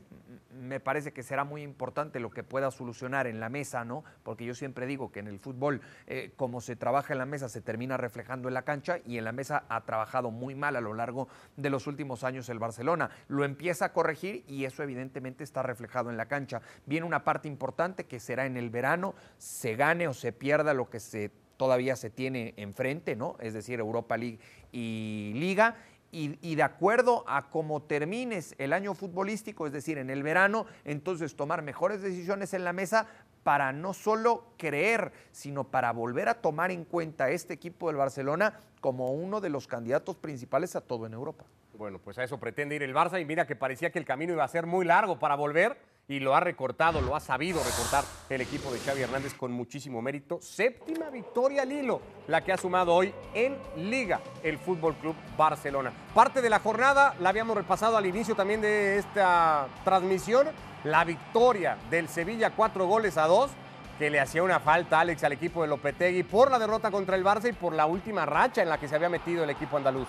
Me 0.52 0.80
parece 0.80 1.12
que 1.12 1.22
será 1.22 1.44
muy 1.44 1.62
importante 1.62 2.18
lo 2.18 2.30
que 2.30 2.42
pueda 2.42 2.72
solucionar 2.72 3.28
en 3.28 3.38
la 3.38 3.48
mesa, 3.48 3.84
¿no? 3.84 4.02
Porque 4.24 4.44
yo 4.44 4.52
siempre 4.52 4.84
digo 4.84 5.12
que 5.12 5.20
en 5.20 5.28
el 5.28 5.38
fútbol, 5.38 5.80
eh, 6.08 6.32
como 6.34 6.60
se 6.60 6.74
trabaja 6.74 7.12
en 7.12 7.20
la 7.20 7.26
mesa, 7.26 7.48
se 7.48 7.60
termina 7.60 7.96
reflejando 7.96 8.48
en 8.48 8.54
la 8.54 8.62
cancha 8.62 8.98
y 9.06 9.18
en 9.18 9.24
la 9.24 9.30
mesa 9.30 9.64
ha 9.68 9.82
trabajado 9.82 10.32
muy 10.32 10.56
mal 10.56 10.74
a 10.74 10.80
lo 10.80 10.92
largo 10.92 11.28
de 11.56 11.70
los 11.70 11.86
últimos 11.86 12.24
años 12.24 12.48
el 12.48 12.58
Barcelona. 12.58 13.10
Lo 13.28 13.44
empieza 13.44 13.84
a 13.84 13.92
corregir 13.92 14.42
y 14.48 14.64
eso 14.64 14.82
evidentemente 14.82 15.44
está 15.44 15.62
reflejado 15.62 16.10
en 16.10 16.16
la 16.16 16.26
cancha. 16.26 16.62
Viene 16.84 17.06
una 17.06 17.22
parte 17.22 17.46
importante 17.46 18.06
que 18.06 18.18
será 18.18 18.46
en 18.46 18.56
el 18.56 18.70
verano 18.70 19.03
se 19.36 19.76
gane 19.76 20.08
o 20.08 20.14
se 20.14 20.32
pierda 20.32 20.72
lo 20.72 20.88
que 20.88 21.00
se, 21.00 21.30
todavía 21.56 21.96
se 21.96 22.10
tiene 22.10 22.54
enfrente, 22.56 23.16
¿no? 23.16 23.36
Es 23.40 23.52
decir, 23.52 23.80
Europa 23.80 24.16
League 24.16 24.38
y 24.72 25.32
Liga. 25.34 25.76
Y, 26.16 26.54
de 26.54 26.62
acuerdo 26.62 27.24
a 27.26 27.50
cómo 27.50 27.82
termines 27.82 28.54
el 28.58 28.72
año 28.72 28.94
futbolístico, 28.94 29.66
es 29.66 29.72
decir, 29.72 29.98
en 29.98 30.10
el 30.10 30.22
verano, 30.22 30.64
entonces 30.84 31.34
tomar 31.34 31.62
mejores 31.62 32.02
decisiones 32.02 32.54
en 32.54 32.62
la 32.62 32.72
mesa 32.72 33.08
para 33.42 33.72
no 33.72 33.92
solo 33.94 34.44
creer, 34.56 35.10
sino 35.32 35.64
para 35.64 35.92
volver 35.92 36.28
a 36.28 36.34
tomar 36.34 36.70
en 36.70 36.84
cuenta 36.84 37.30
este 37.30 37.54
equipo 37.54 37.88
del 37.88 37.96
Barcelona 37.96 38.60
como 38.80 39.12
uno 39.12 39.40
de 39.40 39.50
los 39.50 39.66
candidatos 39.66 40.14
principales 40.14 40.76
a 40.76 40.80
todo 40.80 41.06
en 41.06 41.14
Europa. 41.14 41.46
Bueno, 41.76 41.98
pues 41.98 42.16
a 42.18 42.22
eso 42.22 42.38
pretende 42.38 42.76
ir 42.76 42.84
el 42.84 42.94
Barça 42.94 43.20
y 43.20 43.24
mira 43.24 43.44
que 43.44 43.56
parecía 43.56 43.90
que 43.90 43.98
el 43.98 44.04
camino 44.04 44.32
iba 44.32 44.44
a 44.44 44.48
ser 44.48 44.66
muy 44.66 44.84
largo 44.84 45.18
para 45.18 45.34
volver 45.34 45.76
y 46.08 46.20
lo 46.20 46.34
ha 46.34 46.40
recortado, 46.40 47.00
lo 47.00 47.16
ha 47.16 47.20
sabido 47.20 47.62
recortar 47.62 48.04
el 48.28 48.40
equipo 48.40 48.70
de 48.72 48.78
Xavi 48.78 49.02
Hernández 49.02 49.34
con 49.34 49.52
muchísimo 49.52 50.02
mérito. 50.02 50.38
Séptima 50.40 51.08
victoria 51.10 51.64
Lilo, 51.64 52.00
la 52.26 52.42
que 52.42 52.52
ha 52.52 52.58
sumado 52.58 52.94
hoy 52.94 53.14
en 53.32 53.56
Liga 53.76 54.20
el 54.42 54.58
Fútbol 54.58 54.94
Club 54.96 55.16
Barcelona. 55.36 55.92
Parte 56.14 56.42
de 56.42 56.50
la 56.50 56.58
jornada 56.58 57.14
la 57.20 57.30
habíamos 57.30 57.56
repasado 57.56 57.96
al 57.96 58.06
inicio 58.06 58.34
también 58.34 58.60
de 58.60 58.98
esta 58.98 59.68
transmisión, 59.84 60.48
la 60.84 61.04
victoria 61.04 61.78
del 61.90 62.08
Sevilla 62.08 62.50
cuatro 62.50 62.86
goles 62.86 63.16
a 63.16 63.26
dos 63.26 63.50
que 63.98 64.10
le 64.10 64.20
hacía 64.20 64.42
una 64.42 64.60
falta 64.60 65.00
Alex 65.00 65.22
al 65.24 65.32
equipo 65.32 65.62
de 65.62 65.68
Lopetegui 65.68 66.24
por 66.24 66.50
la 66.50 66.58
derrota 66.58 66.90
contra 66.90 67.16
el 67.16 67.24
Barça 67.24 67.48
y 67.48 67.52
por 67.52 67.72
la 67.72 67.86
última 67.86 68.26
racha 68.26 68.60
en 68.60 68.68
la 68.68 68.78
que 68.78 68.88
se 68.88 68.96
había 68.96 69.08
metido 69.08 69.44
el 69.44 69.50
equipo 69.50 69.76
andaluz 69.76 70.08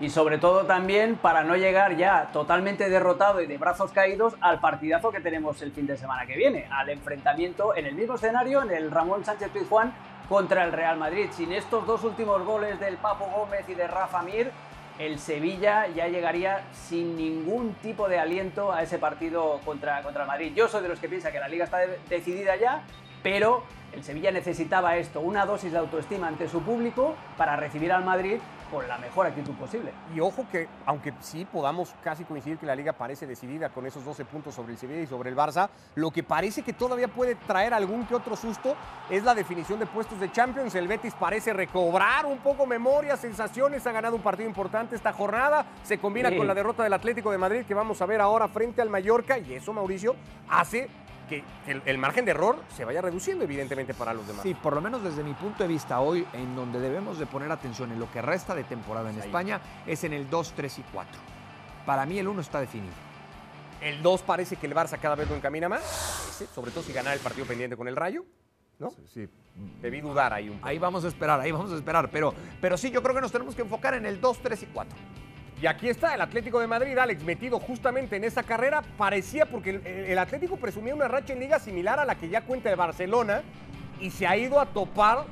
y 0.00 0.10
sobre 0.10 0.38
todo 0.38 0.64
también 0.64 1.16
para 1.16 1.44
no 1.44 1.56
llegar 1.56 1.96
ya 1.96 2.30
totalmente 2.32 2.88
derrotado 2.88 3.40
y 3.40 3.46
de 3.46 3.58
brazos 3.58 3.92
caídos 3.92 4.34
al 4.40 4.60
partidazo 4.60 5.12
que 5.12 5.20
tenemos 5.20 5.62
el 5.62 5.72
fin 5.72 5.86
de 5.86 5.96
semana 5.96 6.26
que 6.26 6.36
viene, 6.36 6.66
al 6.70 6.90
enfrentamiento 6.90 7.76
en 7.76 7.86
el 7.86 7.94
mismo 7.94 8.16
escenario, 8.16 8.62
en 8.62 8.72
el 8.72 8.90
Ramón 8.90 9.24
Sánchez 9.24 9.50
Pizjuán 9.50 9.94
contra 10.28 10.64
el 10.64 10.72
Real 10.72 10.98
Madrid. 10.98 11.28
Sin 11.30 11.52
estos 11.52 11.86
dos 11.86 12.02
últimos 12.02 12.44
goles 12.44 12.80
del 12.80 12.96
Papo 12.96 13.26
Gómez 13.26 13.68
y 13.68 13.74
de 13.74 13.86
Rafa 13.86 14.22
Mir, 14.22 14.50
el 14.98 15.18
Sevilla 15.18 15.86
ya 15.88 16.08
llegaría 16.08 16.62
sin 16.72 17.16
ningún 17.16 17.74
tipo 17.74 18.08
de 18.08 18.18
aliento 18.18 18.72
a 18.72 18.82
ese 18.82 18.98
partido 18.98 19.60
contra, 19.64 20.02
contra 20.02 20.22
el 20.22 20.28
Madrid. 20.28 20.52
Yo 20.54 20.68
soy 20.68 20.82
de 20.82 20.88
los 20.88 20.98
que 20.98 21.08
piensa 21.08 21.30
que 21.30 21.40
la 21.40 21.48
liga 21.48 21.64
está 21.64 21.78
decidida 22.08 22.56
ya, 22.56 22.82
pero 23.22 23.64
el 23.92 24.02
Sevilla 24.02 24.30
necesitaba 24.32 24.96
esto, 24.96 25.20
una 25.20 25.46
dosis 25.46 25.72
de 25.72 25.78
autoestima 25.78 26.26
ante 26.26 26.48
su 26.48 26.62
público 26.62 27.14
para 27.36 27.56
recibir 27.56 27.92
al 27.92 28.04
Madrid 28.04 28.38
con 28.70 28.86
la 28.88 28.98
mejor 28.98 29.26
actitud 29.26 29.54
posible. 29.54 29.92
Y 30.14 30.20
ojo 30.20 30.46
que, 30.50 30.68
aunque 30.86 31.12
sí 31.20 31.44
podamos 31.44 31.94
casi 32.02 32.24
coincidir 32.24 32.58
que 32.58 32.66
la 32.66 32.74
liga 32.74 32.92
parece 32.92 33.26
decidida 33.26 33.68
con 33.68 33.86
esos 33.86 34.04
12 34.04 34.24
puntos 34.24 34.54
sobre 34.54 34.72
el 34.72 34.78
Sevilla 34.78 35.02
y 35.02 35.06
sobre 35.06 35.30
el 35.30 35.36
Barça, 35.36 35.68
lo 35.94 36.10
que 36.10 36.22
parece 36.22 36.62
que 36.62 36.72
todavía 36.72 37.08
puede 37.08 37.34
traer 37.34 37.74
algún 37.74 38.06
que 38.06 38.14
otro 38.14 38.36
susto 38.36 38.76
es 39.10 39.22
la 39.24 39.34
definición 39.34 39.78
de 39.78 39.86
puestos 39.86 40.20
de 40.20 40.30
Champions. 40.30 40.74
El 40.74 40.88
Betis 40.88 41.14
parece 41.14 41.52
recobrar 41.52 42.26
un 42.26 42.38
poco 42.38 42.66
memoria, 42.66 43.16
sensaciones, 43.16 43.86
ha 43.86 43.92
ganado 43.92 44.16
un 44.16 44.22
partido 44.22 44.48
importante 44.48 44.96
esta 44.96 45.12
jornada, 45.12 45.66
se 45.82 45.98
combina 45.98 46.34
con 46.34 46.46
la 46.46 46.54
derrota 46.54 46.82
del 46.82 46.92
Atlético 46.92 47.30
de 47.30 47.38
Madrid 47.38 47.64
que 47.66 47.74
vamos 47.74 48.00
a 48.02 48.06
ver 48.06 48.20
ahora 48.20 48.48
frente 48.48 48.82
al 48.82 48.90
Mallorca 48.90 49.38
y 49.38 49.54
eso, 49.54 49.72
Mauricio, 49.72 50.16
hace 50.48 50.88
que 51.28 51.44
el, 51.66 51.98
margen 51.98 52.24
de 52.24 52.32
error 52.32 52.56
se 52.74 52.84
vaya 52.84 53.00
reduciendo 53.00 53.44
evidentemente 53.44 53.94
para 53.94 54.12
los 54.12 54.26
demás. 54.26 54.42
Sí, 54.42 54.54
por 54.54 54.74
lo 54.74 54.80
menos 54.80 55.02
desde 55.02 55.22
mi 55.22 55.34
punto 55.34 55.62
de 55.62 55.68
vista 55.68 56.00
hoy, 56.00 56.26
en 56.32 56.54
donde 56.54 56.80
debemos 56.80 57.18
de 57.18 57.26
poner 57.26 57.50
atención 57.50 57.92
en 57.92 57.98
lo 57.98 58.10
que 58.10 58.22
resta 58.22 58.54
de 58.54 58.64
temporada 58.64 59.10
en 59.10 59.18
España, 59.18 59.60
es 59.86 60.04
en 60.04 60.12
el 60.12 60.28
2, 60.28 60.52
3 60.54 60.78
y 60.78 60.82
4. 60.92 61.12
Para 61.86 62.06
mí 62.06 62.18
el 62.18 62.28
1 62.28 62.40
está 62.40 62.60
definido. 62.60 62.94
El 63.80 64.02
2 64.02 64.22
parece 64.22 64.56
que 64.56 64.66
el 64.66 64.74
Barça 64.74 64.98
cada 64.98 65.14
vez 65.14 65.28
lo 65.28 65.36
encamina 65.36 65.68
más, 65.68 65.82
sobre 66.54 66.70
todo 66.70 66.82
si 66.82 66.92
gana 66.92 67.12
el 67.12 67.20
partido 67.20 67.46
pendiente 67.46 67.76
con 67.76 67.88
el 67.88 67.96
Rayo. 67.96 68.24
¿No? 68.78 68.90
Sí, 69.12 69.28
Debí 69.80 70.00
dudar 70.00 70.32
ahí 70.32 70.48
un 70.48 70.56
poco. 70.56 70.68
Ahí 70.68 70.78
vamos 70.78 71.04
a 71.04 71.08
esperar, 71.08 71.40
ahí 71.40 71.52
vamos 71.52 71.70
a 71.70 71.76
esperar. 71.76 72.10
Pero, 72.10 72.34
pero 72.60 72.76
sí, 72.76 72.90
yo 72.90 73.02
creo 73.02 73.14
que 73.14 73.20
nos 73.20 73.30
tenemos 73.30 73.54
que 73.54 73.62
enfocar 73.62 73.94
en 73.94 74.04
el 74.04 74.20
2, 74.20 74.38
3 74.42 74.62
y 74.64 74.66
4. 74.66 74.98
Y 75.64 75.66
aquí 75.66 75.88
está 75.88 76.14
el 76.14 76.20
Atlético 76.20 76.60
de 76.60 76.66
Madrid, 76.66 76.98
Alex, 76.98 77.24
metido 77.24 77.58
justamente 77.58 78.16
en 78.16 78.24
esa 78.24 78.42
carrera. 78.42 78.82
Parecía 78.98 79.46
porque 79.46 79.80
el, 80.10 80.18
Atlético 80.18 80.58
presumía 80.58 80.94
una 80.94 81.08
racha 81.08 81.32
en 81.32 81.40
liga 81.40 81.58
similar 81.58 81.98
a 81.98 82.04
la 82.04 82.16
que 82.16 82.28
ya 82.28 82.42
cuenta 82.42 82.68
el 82.68 82.76
Barcelona 82.76 83.40
y 83.98 84.10
se 84.10 84.26
ha 84.26 84.36
ido 84.36 84.60
a 84.60 84.66
topar 84.66 85.24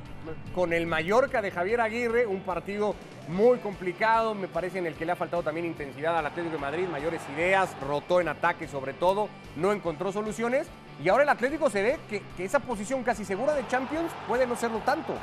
con 0.55 0.73
el 0.73 0.87
Mallorca 0.87 1.39
de 1.43 1.51
Javier 1.51 1.81
Aguirre, 1.81 2.25
un 2.25 2.39
partido 2.39 2.95
muy 3.27 3.59
complicado, 3.59 4.33
me 4.33 4.47
parece 4.47 4.79
en 4.79 4.87
el 4.87 4.95
que 4.95 5.05
le 5.05 5.11
ha 5.11 5.15
faltado 5.15 5.43
también 5.43 5.67
intensidad 5.67 6.17
al 6.17 6.25
Atlético 6.25 6.55
de 6.55 6.61
Madrid, 6.61 6.87
mayores 6.87 7.21
ideas, 7.35 7.69
rotó 7.87 8.19
en 8.19 8.27
ataque 8.27 8.67
sobre 8.67 8.93
todo, 8.93 9.29
no 9.55 9.71
encontró 9.71 10.11
soluciones 10.11 10.65
y 11.03 11.09
ahora 11.09 11.21
el 11.21 11.29
Atlético 11.29 11.69
se 11.69 11.83
ve 11.83 11.99
que, 12.09 12.23
que 12.35 12.45
esa 12.45 12.57
posición 12.57 13.03
casi 13.03 13.23
segura 13.23 13.53
de 13.53 13.67
Champions 13.67 14.11
puede 14.27 14.47
no 14.47 14.55
serlo 14.55 14.79
tanto. 14.79 15.13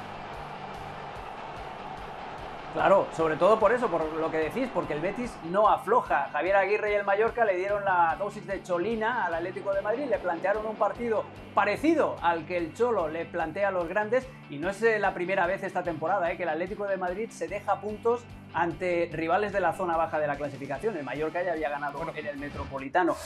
Claro, 2.73 3.09
sobre 3.17 3.37
todo 3.37 3.59
por 3.59 3.73
eso, 3.73 3.89
por 3.89 4.05
lo 4.05 4.31
que 4.31 4.39
decís, 4.39 4.69
porque 4.73 4.93
el 4.93 5.01
Betis 5.01 5.37
no 5.51 5.69
afloja. 5.69 6.29
Javier 6.33 6.55
Aguirre 6.55 6.93
y 6.93 6.95
el 6.95 7.05
Mallorca 7.05 7.45
le 7.45 7.57
dieron 7.57 7.85
la 7.85 8.15
dosis 8.17 8.47
de 8.47 8.63
cholina 8.63 9.25
al 9.27 9.35
Atlético 9.35 9.73
de 9.75 9.83
Madrid, 9.83 10.05
le 10.09 10.19
plantearon 10.19 10.65
un 10.65 10.77
partido 10.77 11.25
parecido 11.53 12.15
al 12.23 12.47
que 12.47 12.57
el 12.57 12.73
Cholo 12.73 13.09
le 13.09 13.25
plantea 13.25 13.69
a 13.69 13.71
los 13.73 13.89
grandes 13.89 14.25
y 14.51 14.59
no 14.59 14.71
es 14.71 14.81
eh, 14.83 15.01
la 15.01 15.15
primera 15.15 15.47
vez 15.47 15.65
esta 15.65 15.83
temporada 15.83 16.31
eh, 16.31 16.37
que 16.37 16.45
el 16.45 16.49
Atlético 16.49 16.87
de 16.87 16.97
Madrid 16.97 17.31
se 17.31 17.49
deja 17.49 17.81
puntos 17.81 18.23
ante 18.53 19.11
rivales 19.13 19.53
de 19.53 19.61
la 19.61 19.73
zona 19.73 19.97
baja 19.97 20.19
de 20.19 20.27
la 20.27 20.37
clasificación. 20.37 20.97
El 20.97 21.05
Mallorca 21.05 21.43
ya 21.43 21.53
había 21.53 21.71
ganado 21.71 22.01
en 22.17 22.27
el 22.27 22.39
Metropolitano 22.39 23.17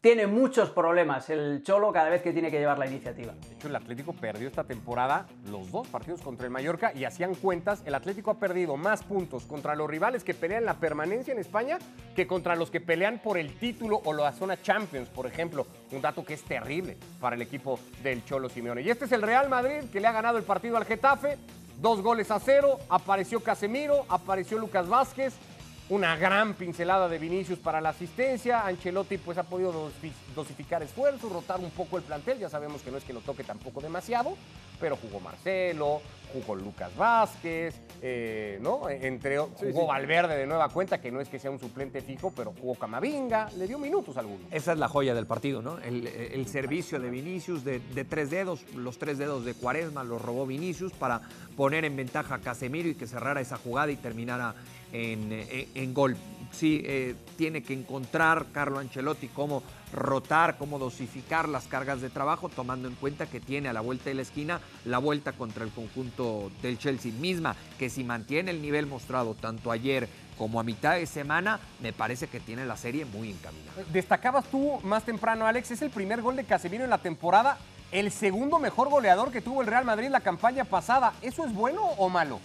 tiene 0.00 0.28
muchos 0.28 0.70
problemas 0.70 1.28
el 1.28 1.62
Cholo 1.64 1.92
cada 1.92 2.08
vez 2.08 2.22
que 2.22 2.32
tiene 2.32 2.50
que 2.50 2.58
llevar 2.58 2.78
la 2.78 2.86
iniciativa. 2.86 3.32
De 3.32 3.54
hecho, 3.54 3.68
el 3.68 3.74
Atlético 3.74 4.12
perdió 4.12 4.46
esta 4.46 4.64
temporada 4.64 5.26
los 5.50 5.72
dos 5.72 5.88
partidos 5.88 6.20
contra 6.20 6.46
el 6.46 6.52
Mallorca 6.52 6.92
y 6.94 7.04
hacían 7.04 7.34
cuentas, 7.34 7.82
el 7.84 7.94
Atlético 7.94 8.30
ha 8.30 8.38
perdido 8.38 8.76
más 8.76 9.02
puntos 9.02 9.44
contra 9.44 9.74
los 9.74 9.90
rivales 9.90 10.22
que 10.22 10.34
pelean 10.34 10.64
la 10.64 10.74
permanencia 10.74 11.32
en 11.32 11.40
España 11.40 11.78
que 12.14 12.26
contra 12.26 12.54
los 12.54 12.70
que 12.70 12.80
pelean 12.80 13.18
por 13.18 13.38
el 13.38 13.54
título 13.58 14.00
o 14.04 14.12
la 14.12 14.32
zona 14.32 14.60
Champions, 14.62 15.08
por 15.08 15.26
ejemplo. 15.26 15.66
Un 15.90 16.00
dato 16.00 16.24
que 16.24 16.34
es 16.34 16.42
terrible 16.44 16.96
para 17.20 17.34
el 17.34 17.42
equipo 17.42 17.80
del 18.02 18.24
Cholo 18.24 18.48
Simeone. 18.48 18.82
Y 18.82 18.90
este 18.90 19.06
es 19.06 19.12
el 19.12 19.22
Real 19.22 19.48
Madrid 19.48 19.90
que 19.92 20.00
le 20.00 20.06
ha 20.06 20.12
ganado 20.12 20.38
el 20.38 20.44
partido 20.44 20.76
al 20.76 20.84
Getafe. 20.84 21.38
Dos 21.80 22.02
goles 22.02 22.28
a 22.32 22.40
cero, 22.40 22.80
apareció 22.88 23.38
Casemiro, 23.38 24.04
apareció 24.08 24.58
Lucas 24.58 24.88
Vázquez, 24.88 25.34
una 25.88 26.16
gran 26.16 26.54
pincelada 26.54 27.08
de 27.08 27.20
Vinicius 27.20 27.60
para 27.60 27.80
la 27.80 27.90
asistencia. 27.90 28.66
Ancelotti 28.66 29.16
pues 29.16 29.38
ha 29.38 29.44
podido 29.44 29.92
dosificar 30.34 30.82
esfuerzos, 30.82 31.30
rotar 31.30 31.60
un 31.60 31.70
poco 31.70 31.96
el 31.96 32.02
plantel. 32.02 32.40
Ya 32.40 32.48
sabemos 32.48 32.82
que 32.82 32.90
no 32.90 32.98
es 32.98 33.04
que 33.04 33.12
lo 33.12 33.20
toque 33.20 33.44
tampoco 33.44 33.80
demasiado, 33.80 34.36
pero 34.80 34.96
jugó 34.96 35.20
Marcelo, 35.20 36.02
jugó 36.32 36.54
Lucas 36.54 36.94
Vázquez, 36.96 37.74
eh, 38.02 38.58
¿no? 38.60 38.88
Entre, 38.88 39.38
jugó 39.38 39.86
Valverde 39.86 40.36
de 40.36 40.46
nueva 40.46 40.68
cuenta, 40.68 41.00
que 41.00 41.10
no 41.10 41.20
es 41.20 41.28
que 41.28 41.38
sea 41.38 41.50
un 41.50 41.58
suplente 41.58 42.00
fijo, 42.02 42.32
pero 42.34 42.54
jugó 42.60 42.74
Camavinga, 42.74 43.50
le 43.56 43.66
dio 43.66 43.78
minutos 43.78 44.16
a 44.16 44.20
algunos. 44.20 44.52
Esa 44.52 44.72
es 44.72 44.78
la 44.78 44.88
joya 44.88 45.14
del 45.14 45.26
partido, 45.26 45.62
¿no? 45.62 45.78
El, 45.78 46.46
servicio 46.48 46.98
de 46.98 47.10
Vinicius 47.10 47.64
de, 47.64 47.80
tres 48.08 48.30
dedos, 48.30 48.64
los 48.74 48.98
tres 48.98 49.18
dedos 49.18 49.44
de 49.44 49.54
Cuaresma 49.54 50.04
los 50.04 50.22
robó 50.22 50.46
Vinicius 50.46 50.92
para 50.92 51.20
poner 51.56 51.84
en 51.84 51.96
ventaja 51.96 52.36
a 52.36 52.38
Casemiro 52.38 52.88
y 52.88 52.94
que 52.94 53.06
cerrara 53.06 53.40
esa 53.40 53.56
jugada 53.56 53.90
y 53.92 53.96
terminara 53.96 54.54
en, 54.92 55.94
gol. 55.94 56.16
Sí, 56.52 56.82
eh, 56.86 57.14
tiene 57.36 57.62
que 57.62 57.74
encontrar 57.74 58.46
Carlo 58.52 58.78
Ancelotti 58.78 59.28
cómo 59.28 59.62
rotar, 59.92 60.56
cómo 60.58 60.78
dosificar 60.78 61.48
las 61.48 61.66
cargas 61.66 62.00
de 62.00 62.10
trabajo, 62.10 62.48
tomando 62.48 62.88
en 62.88 62.94
cuenta 62.94 63.26
que 63.26 63.40
tiene 63.40 63.68
a 63.68 63.72
la 63.72 63.80
vuelta 63.80 64.10
de 64.10 64.14
la 64.14 64.22
esquina 64.22 64.60
la 64.84 64.98
vuelta 64.98 65.32
contra 65.32 65.64
el 65.64 65.70
conjunto 65.70 66.50
del 66.62 66.78
Chelsea 66.78 67.12
misma, 67.12 67.56
que 67.78 67.90
si 67.90 68.04
mantiene 68.04 68.50
el 68.50 68.62
nivel 68.62 68.86
mostrado 68.86 69.34
tanto 69.34 69.70
ayer 69.70 70.08
como 70.36 70.60
a 70.60 70.62
mitad 70.62 70.94
de 70.94 71.06
semana, 71.06 71.58
me 71.80 71.92
parece 71.92 72.28
que 72.28 72.38
tiene 72.38 72.64
la 72.64 72.76
serie 72.76 73.04
muy 73.04 73.30
encaminada. 73.30 73.82
Destacabas 73.92 74.46
tú 74.46 74.78
más 74.84 75.04
temprano, 75.04 75.46
Alex, 75.46 75.72
es 75.72 75.82
el 75.82 75.90
primer 75.90 76.22
gol 76.22 76.36
de 76.36 76.44
Casemiro 76.44 76.84
en 76.84 76.90
la 76.90 76.98
temporada, 76.98 77.58
el 77.90 78.12
segundo 78.12 78.58
mejor 78.58 78.88
goleador 78.88 79.32
que 79.32 79.40
tuvo 79.40 79.62
el 79.62 79.66
Real 79.66 79.84
Madrid 79.84 80.08
la 80.08 80.20
campaña 80.20 80.64
pasada. 80.64 81.14
¿Eso 81.22 81.44
es 81.44 81.52
bueno 81.52 81.82
o 81.82 82.08
malo? 82.08 82.38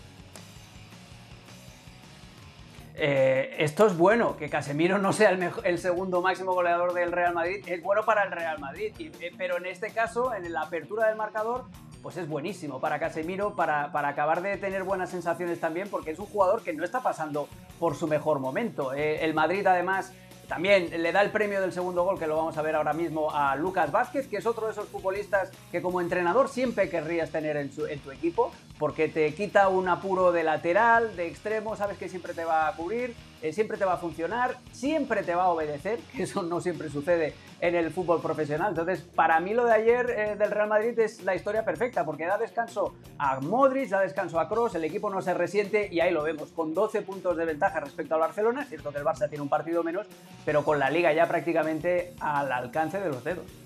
Eh, 2.95 3.55
esto 3.57 3.87
es 3.87 3.97
bueno, 3.97 4.37
que 4.37 4.49
Casemiro 4.49 4.99
no 4.99 5.13
sea 5.13 5.31
el, 5.63 5.79
segundo 5.79 6.21
máximo 6.21 6.53
goleador 6.53 6.93
del 6.93 7.11
Real 7.11 7.33
Madrid, 7.33 7.63
es 7.65 7.81
bueno 7.81 8.03
para 8.03 8.23
el 8.23 8.31
Real 8.31 8.59
Madrid, 8.59 8.93
eh, 8.99 9.31
pero 9.37 9.57
en 9.57 9.65
este 9.65 9.89
caso, 9.91 10.33
en 10.33 10.51
la 10.53 10.61
apertura 10.61 11.07
del 11.07 11.15
marcador, 11.15 11.65
pues 12.03 12.17
es 12.17 12.27
buenísimo 12.27 12.79
para 12.79 12.99
Casemiro, 12.99 13.55
para, 13.55 13.89
acabar 14.07 14.41
de 14.41 14.57
tener 14.57 14.83
buenas 14.83 15.09
sensaciones 15.09 15.59
también, 15.59 15.89
porque 15.89 16.11
es 16.11 16.19
un 16.19 16.27
jugador 16.27 16.61
que 16.61 16.73
no 16.73 16.83
está 16.83 17.01
pasando 17.01 17.47
por 17.79 17.95
su 17.95 18.07
mejor 18.07 18.39
momento. 18.39 18.93
Eh, 18.93 19.23
el 19.23 19.33
Madrid 19.33 19.65
además 19.65 20.13
también 20.47 21.01
le 21.01 21.11
da 21.11 21.21
el 21.21 21.31
premio 21.31 21.61
del 21.61 21.71
segundo 21.71 22.03
gol, 22.03 22.19
que 22.19 22.27
lo 22.27 22.35
vamos 22.35 22.57
a 22.57 22.61
ver 22.61 22.75
ahora 22.75 22.93
mismo, 22.93 23.31
a 23.33 23.55
Lucas 23.55 23.91
Vázquez, 23.91 24.27
que 24.27 24.37
es 24.37 24.45
otro 24.45 24.67
de 24.67 24.73
esos 24.73 24.87
futbolistas 24.89 25.49
que 25.71 25.81
como 25.81 26.01
entrenador 26.01 26.49
siempre 26.49 26.89
querrías 26.89 27.31
tener 27.31 27.55
en, 27.57 27.71
en, 27.89 27.99
tu 27.99 28.11
equipo, 28.11 28.51
porque 28.83 29.07
te 29.07 29.33
quita 29.33 29.69
un 29.69 29.87
apuro 29.87 30.33
de 30.33 30.43
lateral, 30.43 31.15
de 31.15 31.25
extremo, 31.25 31.77
sabes 31.77 31.97
que 31.97 32.09
siempre 32.09 32.33
te 32.33 32.43
va 32.43 32.67
a 32.67 32.75
cubrir, 32.75 33.15
eh, 33.41 33.53
siempre 33.53 33.77
te 33.77 33.85
va 33.85 33.93
a 33.93 33.97
funcionar, 33.97 34.57
siempre 34.73 35.23
te 35.23 35.33
va 35.33 35.43
a 35.43 35.49
obedecer, 35.51 35.99
que 36.13 36.23
eso 36.23 36.43
no 36.43 36.59
siempre 36.59 36.89
sucede 36.89 37.33
en 37.61 37.75
el 37.75 37.91
fútbol 37.91 38.21
profesional. 38.21 38.71
Entonces, 38.71 38.99
para 38.99 39.39
mí 39.39 39.53
lo 39.53 39.63
de 39.63 39.71
ayer 39.71 40.09
eh, 40.09 40.35
del 40.35 40.51
Real 40.51 40.67
Madrid 40.67 40.99
es 40.99 41.23
la 41.23 41.33
historia 41.33 41.63
perfecta, 41.63 42.03
porque 42.03 42.25
da 42.25 42.37
descanso 42.37 42.93
a 43.17 43.39
Modric, 43.39 43.87
da 43.87 44.01
descanso 44.01 44.37
a 44.37 44.49
Kroos, 44.49 44.75
el 44.75 44.83
equipo 44.83 45.09
no 45.09 45.21
se 45.21 45.33
resiente 45.33 45.87
y 45.89 46.01
ahí 46.01 46.11
lo 46.11 46.21
vemos, 46.21 46.49
con 46.49 46.73
12 46.73 47.03
puntos 47.03 47.37
de 47.37 47.45
ventaja 47.45 47.79
respecto 47.79 48.15
al 48.15 48.19
Barcelona, 48.19 48.63
es 48.63 48.67
cierto 48.67 48.91
que 48.91 48.97
el 48.97 49.05
Barça 49.05 49.29
tiene 49.29 49.43
un 49.43 49.49
partido 49.49 49.81
menos, 49.85 50.07
pero 50.43 50.65
con 50.65 50.77
la 50.77 50.89
liga 50.89 51.13
ya 51.13 51.25
prácticamente 51.25 52.15
al 52.19 52.51
alcance 52.51 52.99
de 52.99 53.07
los 53.07 53.23
dedos. 53.23 53.62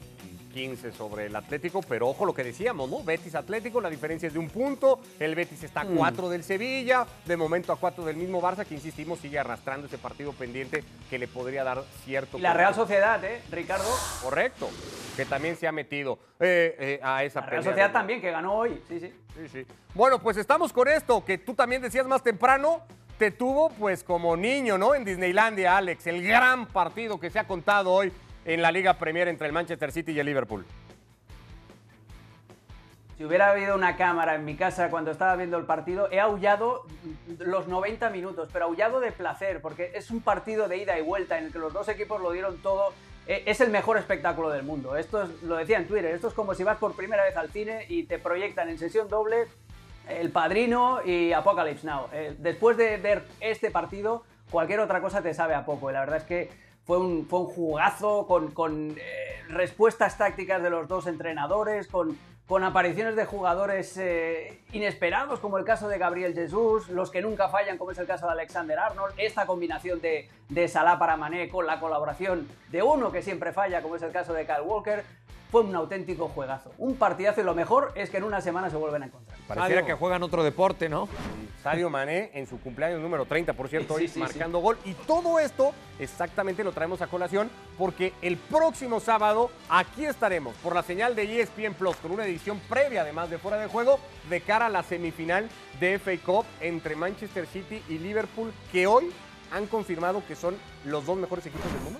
15 0.58 0.92
sobre 0.92 1.28
el 1.28 1.36
Atlético, 1.36 1.82
pero 1.88 2.08
ojo 2.08 2.26
lo 2.26 2.34
que 2.34 2.44
decíamos, 2.44 2.90
¿no? 2.90 3.04
Betis 3.04 3.36
Atlético, 3.36 3.80
la 3.80 3.92
diferencia 3.92 4.26
es 4.26 4.34
de 4.34 4.40
un 4.40 4.50
punto, 4.50 5.00
el 5.20 5.36
Betis 5.36 5.64
está 5.64 5.82
a 5.82 5.86
4 5.86 6.30
del 6.30 6.44
Sevilla, 6.44 7.06
de 7.26 7.38
momento 7.38 7.72
a 7.72 7.76
4 7.76 8.04
del 8.04 8.16
mismo 8.16 8.42
Barça, 8.42 8.66
que 8.66 8.74
insistimos 8.74 9.20
sigue 9.20 9.38
arrastrando 9.38 9.86
ese 9.86 10.00
partido 10.00 10.34
pendiente 10.34 10.84
que 11.12 11.20
le 11.20 11.28
podría 11.28 11.64
dar 11.64 11.84
cierto... 12.04 12.40
Y 12.40 12.42
la 12.42 12.56
Real 12.56 12.74
Sociedad, 12.74 13.24
¿eh, 13.24 13.44
Ricardo? 13.52 13.88
Correcto, 14.24 14.68
que 15.16 15.26
también 15.26 15.58
se 15.58 15.68
ha 15.68 15.72
metido 15.72 16.18
eh, 16.40 16.76
eh, 16.80 17.00
a 17.04 17.24
esa 17.24 17.42
La 17.42 17.46
Real 17.46 17.64
Sociedad 17.64 17.92
también, 17.92 18.20
que 18.20 18.32
ganó 18.32 18.56
hoy, 18.56 18.82
sí, 18.88 19.00
sí. 19.00 19.14
Sí, 19.36 19.50
sí. 19.50 19.66
Bueno, 19.94 20.18
pues 20.18 20.38
estamos 20.38 20.74
con 20.74 20.88
esto, 20.88 21.24
que 21.24 21.38
tú 21.38 21.54
también 21.54 21.84
decías 21.84 22.08
más 22.08 22.24
temprano, 22.24 22.82
te 23.20 23.30
tuvo 23.30 23.70
pues 23.70 24.04
como 24.04 24.36
niño, 24.36 24.80
¿no? 24.80 24.96
En 24.96 25.06
Disneylandia, 25.06 25.78
Alex, 25.78 26.08
el 26.08 26.24
gran 26.24 26.66
partido 26.66 27.20
que 27.20 27.30
se 27.30 27.38
ha 27.38 27.48
contado 27.48 27.92
hoy 27.92 28.12
en 28.48 28.62
la 28.62 28.72
Liga 28.72 28.98
Premier 28.98 29.28
entre 29.28 29.46
el 29.46 29.54
Manchester 29.54 29.92
City 29.92 30.14
y 30.14 30.20
el 30.20 30.26
Liverpool. 30.26 30.66
Si 33.18 33.26
hubiera 33.26 33.52
habido 33.52 33.76
una 33.76 33.98
cámara 33.98 34.36
en 34.36 34.46
mi 34.46 34.56
casa 34.56 34.90
cuando 34.90 35.12
estaba 35.12 35.36
viendo 35.36 35.58
el 35.58 35.66
partido, 35.66 36.08
he 36.12 36.20
aullado 36.20 36.86
los 37.40 37.68
90 37.68 38.10
minutos, 38.12 38.50
pero 38.54 38.66
aullado 38.66 39.00
de 39.00 39.12
placer, 39.12 39.60
porque 39.60 39.92
es 39.96 40.12
un 40.12 40.22
partido 40.22 40.68
de 40.68 40.78
ida 40.78 40.98
y 40.98 41.02
vuelta 41.02 41.38
en 41.38 41.46
el 41.46 41.52
que 41.52 41.60
los 41.60 41.74
dos 41.74 41.90
equipos 41.90 42.22
lo 42.22 42.32
dieron 42.32 42.58
todo. 42.62 42.94
E, 43.28 43.44
Es 43.48 43.60
el 43.60 43.70
mejor 43.70 43.98
espectáculo 43.98 44.50
del 44.50 44.64
mundo. 44.64 44.96
Esto 44.96 45.24
es, 45.24 45.42
lo 45.44 45.58
decía 45.58 45.78
en 45.78 45.88
Twitter, 45.88 46.14
esto 46.14 46.28
es 46.30 46.34
como 46.34 46.54
si 46.54 46.64
vas 46.64 46.78
por 46.78 46.96
primera 46.96 47.24
vez 47.24 47.36
al 47.36 47.50
cine 47.50 47.86
y 47.90 48.04
te 48.04 48.18
proyectan 48.18 48.70
en 48.70 48.78
sesión 48.78 49.10
doble 49.10 49.48
El 50.08 50.30
Padrino 50.30 51.02
y 51.04 51.34
Apocalypse 51.34 51.86
Now. 51.86 52.08
Eh, 52.14 52.36
Después 52.38 52.78
de 52.78 52.96
ver 52.98 53.24
este 53.42 53.72
partido, 53.72 54.24
cualquier 54.52 54.80
otra 54.80 55.02
cosa 55.02 55.22
te 55.22 55.34
sabe 55.34 55.56
a 55.56 55.66
poco. 55.66 55.90
Y 55.90 55.94
la 55.94 56.02
verdad 56.02 56.18
es 56.18 56.24
que 56.24 56.67
fue 56.88 56.98
un, 56.98 57.28
fue 57.28 57.42
un 57.42 57.48
jugazo 57.48 58.26
con, 58.26 58.52
con 58.52 58.96
eh, 58.98 59.44
respuestas 59.50 60.18
tácticas 60.18 60.64
de 60.64 60.70
los 60.70 60.88
dos 60.88 61.06
entrenadores, 61.06 61.88
con, 61.88 62.18
con 62.48 62.64
apariciones 62.64 63.18
de 63.18 63.26
jugadores 63.26 63.98
eh, 63.98 64.62
inesperados, 64.72 65.42
como 65.42 65.58
el 65.58 65.66
caso 65.66 65.90
de 65.90 65.98
Gabriel 65.98 66.34
Jesús, 66.34 66.88
los 66.88 67.12
que 67.12 67.22
nunca 67.22 67.50
fallan, 67.50 67.78
como 67.78 67.92
es 67.92 67.98
el 67.98 68.08
caso 68.08 68.26
de 68.26 68.32
Alexander 68.32 68.80
Arnold, 68.80 69.14
esta 69.18 69.46
combinación 69.46 70.00
de, 70.00 70.30
de 70.48 70.68
Salah 70.70 70.98
para 70.98 71.18
Mané 71.18 71.50
con 71.50 71.68
la 71.68 71.82
colaboración 71.82 72.48
de 72.70 72.82
uno 72.82 73.12
que 73.12 73.22
siempre 73.22 73.52
falla, 73.52 73.82
como 73.82 73.98
es 73.98 74.02
el 74.02 74.14
caso 74.14 74.32
de 74.34 74.46
Kyle 74.46 74.62
Walker. 74.66 75.04
Fue 75.52 75.62
un 75.62 75.74
auténtico 75.76 76.28
juegazo, 76.28 76.74
un 76.78 76.96
partidazo 76.96 77.40
y 77.40 77.44
lo 77.46 77.56
mejor 77.56 77.94
es 77.96 78.10
que 78.10 78.18
en 78.18 78.26
una 78.26 78.42
semana 78.42 78.70
se 78.70 78.76
vuelven 78.76 79.04
a 79.04 79.06
encontrar. 79.06 79.38
Pareciera 79.48 79.86
que 79.86 79.94
juegan 79.94 80.22
otro 80.24 80.44
deporte, 80.44 80.90
¿no? 80.90 81.08
Sadio 81.64 81.90
Mané 81.90 82.32
en 82.34 82.48
su 82.48 82.60
cumpleaños 82.60 83.02
número 83.02 83.26
30, 83.26 83.54
por 83.54 83.70
cierto, 83.70 83.94
hoy 83.94 84.08
Sí, 84.08 84.16
sí, 84.16 84.20
marcando 84.20 84.60
gol. 84.60 84.78
Y 84.84 84.94
todo 84.94 85.40
esto 85.40 85.72
exactamente 86.00 86.64
lo 86.64 86.74
traemos 86.74 87.02
a 87.02 87.08
colación 87.08 87.50
porque 87.78 88.14
el 88.22 88.38
próximo 88.38 89.00
sábado 89.00 89.50
aquí 89.70 90.06
estaremos 90.06 90.54
por 90.58 90.76
la 90.76 90.84
señal 90.84 91.16
de 91.16 91.42
ESPN 91.42 91.74
Plus 91.76 91.96
con 91.98 92.12
una 92.12 92.26
edición 92.26 92.60
previa, 92.68 93.02
además 93.02 93.30
de 93.30 93.38
fuera 93.38 93.58
de 93.58 93.68
juego, 93.68 94.00
de 94.30 94.42
cara 94.42 94.66
a 94.66 94.70
la 94.70 94.84
semifinal 94.84 95.50
de 95.80 95.98
FA 95.98 96.18
Cup 96.26 96.46
entre 96.60 96.96
Manchester 96.96 97.48
City 97.48 97.82
y 97.88 98.00
Liverpool, 98.00 98.52
que 98.72 98.86
hoy 98.86 99.12
han 99.54 99.66
confirmado 99.68 100.22
que 100.28 100.36
son 100.36 100.58
los 100.86 101.06
dos 101.06 101.18
mejores 101.18 101.46
equipos 101.46 101.72
del 101.72 101.82
mundo. 101.84 102.00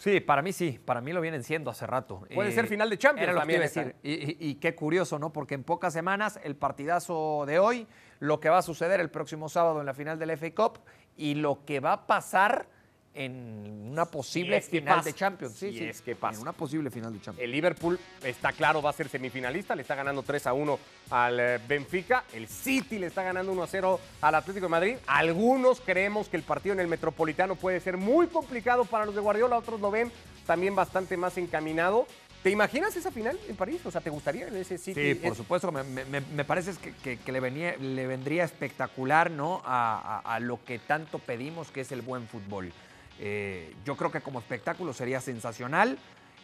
Sí, 0.00 0.18
para 0.20 0.40
mí 0.40 0.50
sí, 0.54 0.80
para 0.82 1.02
mí 1.02 1.12
lo 1.12 1.20
vienen 1.20 1.42
siendo 1.44 1.70
hace 1.70 1.86
rato. 1.86 2.22
Puede 2.34 2.52
ser 2.52 2.66
final 2.66 2.88
de 2.88 2.96
Champions 2.96 3.22
Era 3.24 3.32
lo 3.34 3.38
que 3.38 3.40
también 3.42 3.58
iba 3.58 3.64
a 3.64 3.66
esta. 3.66 3.84
decir. 3.84 3.96
Y, 4.02 4.46
y- 4.46 4.50
y 4.50 4.54
qué 4.54 4.74
curioso, 4.74 5.18
¿no? 5.18 5.30
Porque 5.30 5.54
en 5.54 5.62
pocas 5.62 5.92
semanas 5.92 6.40
el 6.42 6.56
partidazo 6.56 7.44
de 7.46 7.58
hoy, 7.58 7.86
lo 8.18 8.40
que 8.40 8.48
va 8.48 8.56
a 8.58 8.62
suceder 8.62 8.98
el 9.00 9.10
próximo 9.10 9.50
sábado 9.50 9.78
en 9.80 9.84
la 9.84 9.92
final 9.92 10.18
del 10.18 10.30
FA 10.38 10.54
Cup 10.54 10.78
y 11.18 11.34
lo 11.34 11.66
que 11.66 11.80
va 11.80 11.92
a 11.92 12.06
pasar 12.06 12.66
en 13.14 13.88
una 13.90 14.04
posible 14.04 14.56
es 14.56 14.68
que 14.68 14.78
final 14.80 14.96
pasa. 14.98 15.08
de 15.08 15.14
Champions. 15.14 15.54
Sí, 15.54 15.72
sí, 15.72 15.84
es 15.84 16.00
que 16.00 16.14
pasa. 16.14 16.36
En 16.36 16.42
una 16.42 16.52
posible 16.52 16.90
final 16.90 17.12
de 17.12 17.20
Champions. 17.20 17.44
El 17.44 17.50
Liverpool 17.50 17.98
está 18.22 18.52
claro, 18.52 18.80
va 18.80 18.90
a 18.90 18.92
ser 18.92 19.08
semifinalista, 19.08 19.74
le 19.74 19.82
está 19.82 19.94
ganando 19.96 20.22
3 20.22 20.46
a 20.46 20.52
1 20.52 20.78
al 21.10 21.40
eh, 21.40 21.58
Benfica. 21.66 22.24
El 22.32 22.46
City 22.48 22.98
le 22.98 23.08
está 23.08 23.22
ganando 23.22 23.50
1 23.52 23.62
a 23.62 23.66
0 23.66 24.00
al 24.20 24.34
Atlético 24.34 24.66
de 24.66 24.70
Madrid. 24.70 24.96
Algunos 25.06 25.80
creemos 25.80 26.28
que 26.28 26.36
el 26.36 26.42
partido 26.44 26.72
en 26.74 26.80
el 26.80 26.86
Metropolitano 26.88 27.56
puede 27.56 27.80
ser 27.80 27.96
muy 27.96 28.28
complicado 28.28 28.84
para 28.84 29.04
los 29.06 29.14
de 29.14 29.20
Guardiola, 29.20 29.58
otros 29.58 29.80
lo 29.80 29.90
ven 29.90 30.12
también 30.46 30.74
bastante 30.76 31.16
más 31.16 31.36
encaminado. 31.36 32.06
¿Te 32.42 32.48
imaginas 32.50 32.96
esa 32.96 33.10
final 33.10 33.38
en 33.48 33.56
París? 33.56 33.84
O 33.84 33.90
sea, 33.90 34.00
¿te 34.00 34.08
gustaría 34.08 34.48
en 34.48 34.56
ese 34.56 34.78
City? 34.78 34.98
Sí, 35.10 35.14
por 35.16 35.32
Es- 35.32 35.36
supuesto. 35.36 35.70
Me, 35.70 35.82
me- 35.82 36.06
me- 36.06 36.20
me 36.22 36.44
parece 36.46 36.72
que, 36.80 36.94
que- 36.94 37.18
que 37.18 37.32
le, 37.32 37.40
venía, 37.40 37.76
le 37.76 38.06
vendría 38.06 38.44
espectacular 38.44 39.30
¿no? 39.30 39.60
a, 39.64 40.22
a- 40.24 40.34
a 40.36 40.40
lo 40.40 40.64
que 40.64 40.78
tanto 40.78 41.18
pedimos, 41.18 41.70
que 41.70 41.82
es 41.82 41.92
el 41.92 42.00
buen 42.00 42.26
fútbol. 42.28 42.72
Eh, 43.20 43.74
yo 43.84 43.96
creo 43.96 44.10
que 44.10 44.20
como 44.20 44.40
espectáculo 44.40 44.92
sería 44.92 45.20
sensacional. 45.20 45.98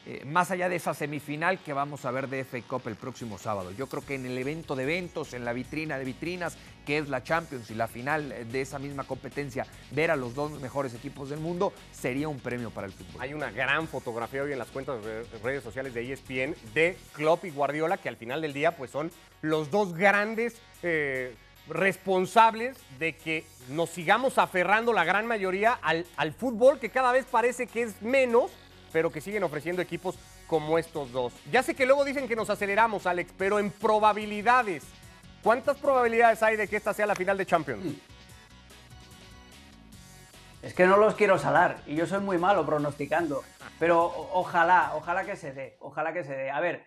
eh, 0.08 0.24
más 0.24 0.52
allá 0.52 0.68
de 0.68 0.76
esa 0.76 0.94
semifinal 0.94 1.58
que 1.58 1.72
vamos 1.72 2.04
a 2.04 2.12
ver 2.12 2.28
de 2.28 2.44
FA 2.44 2.62
Cup 2.62 2.82
el 2.86 2.94
próximo 2.94 3.38
sábado. 3.38 3.72
Yo 3.72 3.88
creo 3.88 4.06
que 4.06 4.14
en 4.14 4.24
el 4.24 4.38
evento 4.38 4.76
de 4.76 4.84
eventos, 4.84 5.34
en 5.34 5.44
la 5.44 5.52
vitrina 5.52 5.98
de 5.98 6.04
vitrinas, 6.04 6.56
que 6.86 6.98
es 6.98 7.08
la 7.08 7.24
Champions 7.24 7.68
y 7.72 7.74
la 7.74 7.88
final 7.88 8.32
de 8.52 8.60
esa 8.60 8.78
misma 8.78 9.02
competencia, 9.02 9.66
ver 9.90 10.12
a 10.12 10.16
los 10.16 10.34
dos 10.34 10.60
mejores 10.60 10.94
equipos 10.94 11.30
del 11.30 11.40
mundo 11.40 11.72
sería 11.90 12.28
un 12.28 12.38
premio 12.38 12.70
para 12.70 12.86
el 12.86 12.92
fútbol. 12.92 13.20
Hay 13.20 13.34
una 13.34 13.50
gran 13.50 13.88
fotografía 13.88 14.44
hoy 14.44 14.52
en 14.52 14.58
las 14.58 14.68
cuentas 14.68 15.04
de 15.04 15.24
redes 15.42 15.64
sociales 15.64 15.92
de 15.92 16.12
ESPN 16.12 16.54
de 16.72 16.96
Klopp 17.12 17.44
y 17.44 17.50
Guardiola, 17.50 17.96
que 17.96 18.08
al 18.08 18.16
final 18.16 18.40
del 18.40 18.52
día 18.52 18.76
pues 18.76 18.92
son 18.92 19.10
los 19.42 19.72
dos 19.72 19.92
grandes 19.94 20.60
eh, 20.84 21.34
responsables 21.68 22.78
de 22.98 23.16
que 23.16 23.44
nos 23.68 23.90
sigamos 23.90 24.38
aferrando 24.38 24.92
la 24.92 25.04
gran 25.04 25.26
mayoría 25.26 25.78
al, 25.82 26.06
al 26.16 26.32
fútbol, 26.32 26.78
que 26.78 26.90
cada 26.90 27.12
vez 27.12 27.24
parece 27.24 27.66
que 27.66 27.82
es 27.82 28.02
menos, 28.02 28.50
pero 28.92 29.10
que 29.10 29.20
siguen 29.20 29.42
ofreciendo 29.42 29.82
equipos 29.82 30.16
como 30.46 30.78
estos 30.78 31.12
dos. 31.12 31.32
Ya 31.50 31.62
sé 31.62 31.74
que 31.74 31.86
luego 31.86 32.04
dicen 32.04 32.28
que 32.28 32.36
nos 32.36 32.50
aceleramos, 32.50 33.06
Alex, 33.06 33.32
pero 33.36 33.58
en 33.58 33.70
probabilidades, 33.70 34.84
¿cuántas 35.42 35.76
probabilidades 35.78 36.42
hay 36.42 36.56
de 36.56 36.68
que 36.68 36.76
esta 36.76 36.94
sea 36.94 37.06
la 37.06 37.14
final 37.14 37.36
de 37.36 37.46
Champions? 37.46 37.96
Es 40.62 40.74
que 40.74 40.86
no 40.86 40.96
los 40.96 41.14
quiero 41.14 41.38
salar 41.38 41.78
y 41.86 41.94
yo 41.94 42.06
soy 42.06 42.20
muy 42.20 42.38
malo 42.38 42.66
pronosticando, 42.66 43.44
pero 43.78 44.04
ojalá, 44.32 44.92
ojalá 44.94 45.24
que 45.24 45.36
se 45.36 45.52
dé, 45.52 45.76
ojalá 45.80 46.12
que 46.12 46.24
se 46.24 46.34
dé. 46.34 46.50
A 46.50 46.60
ver, 46.60 46.84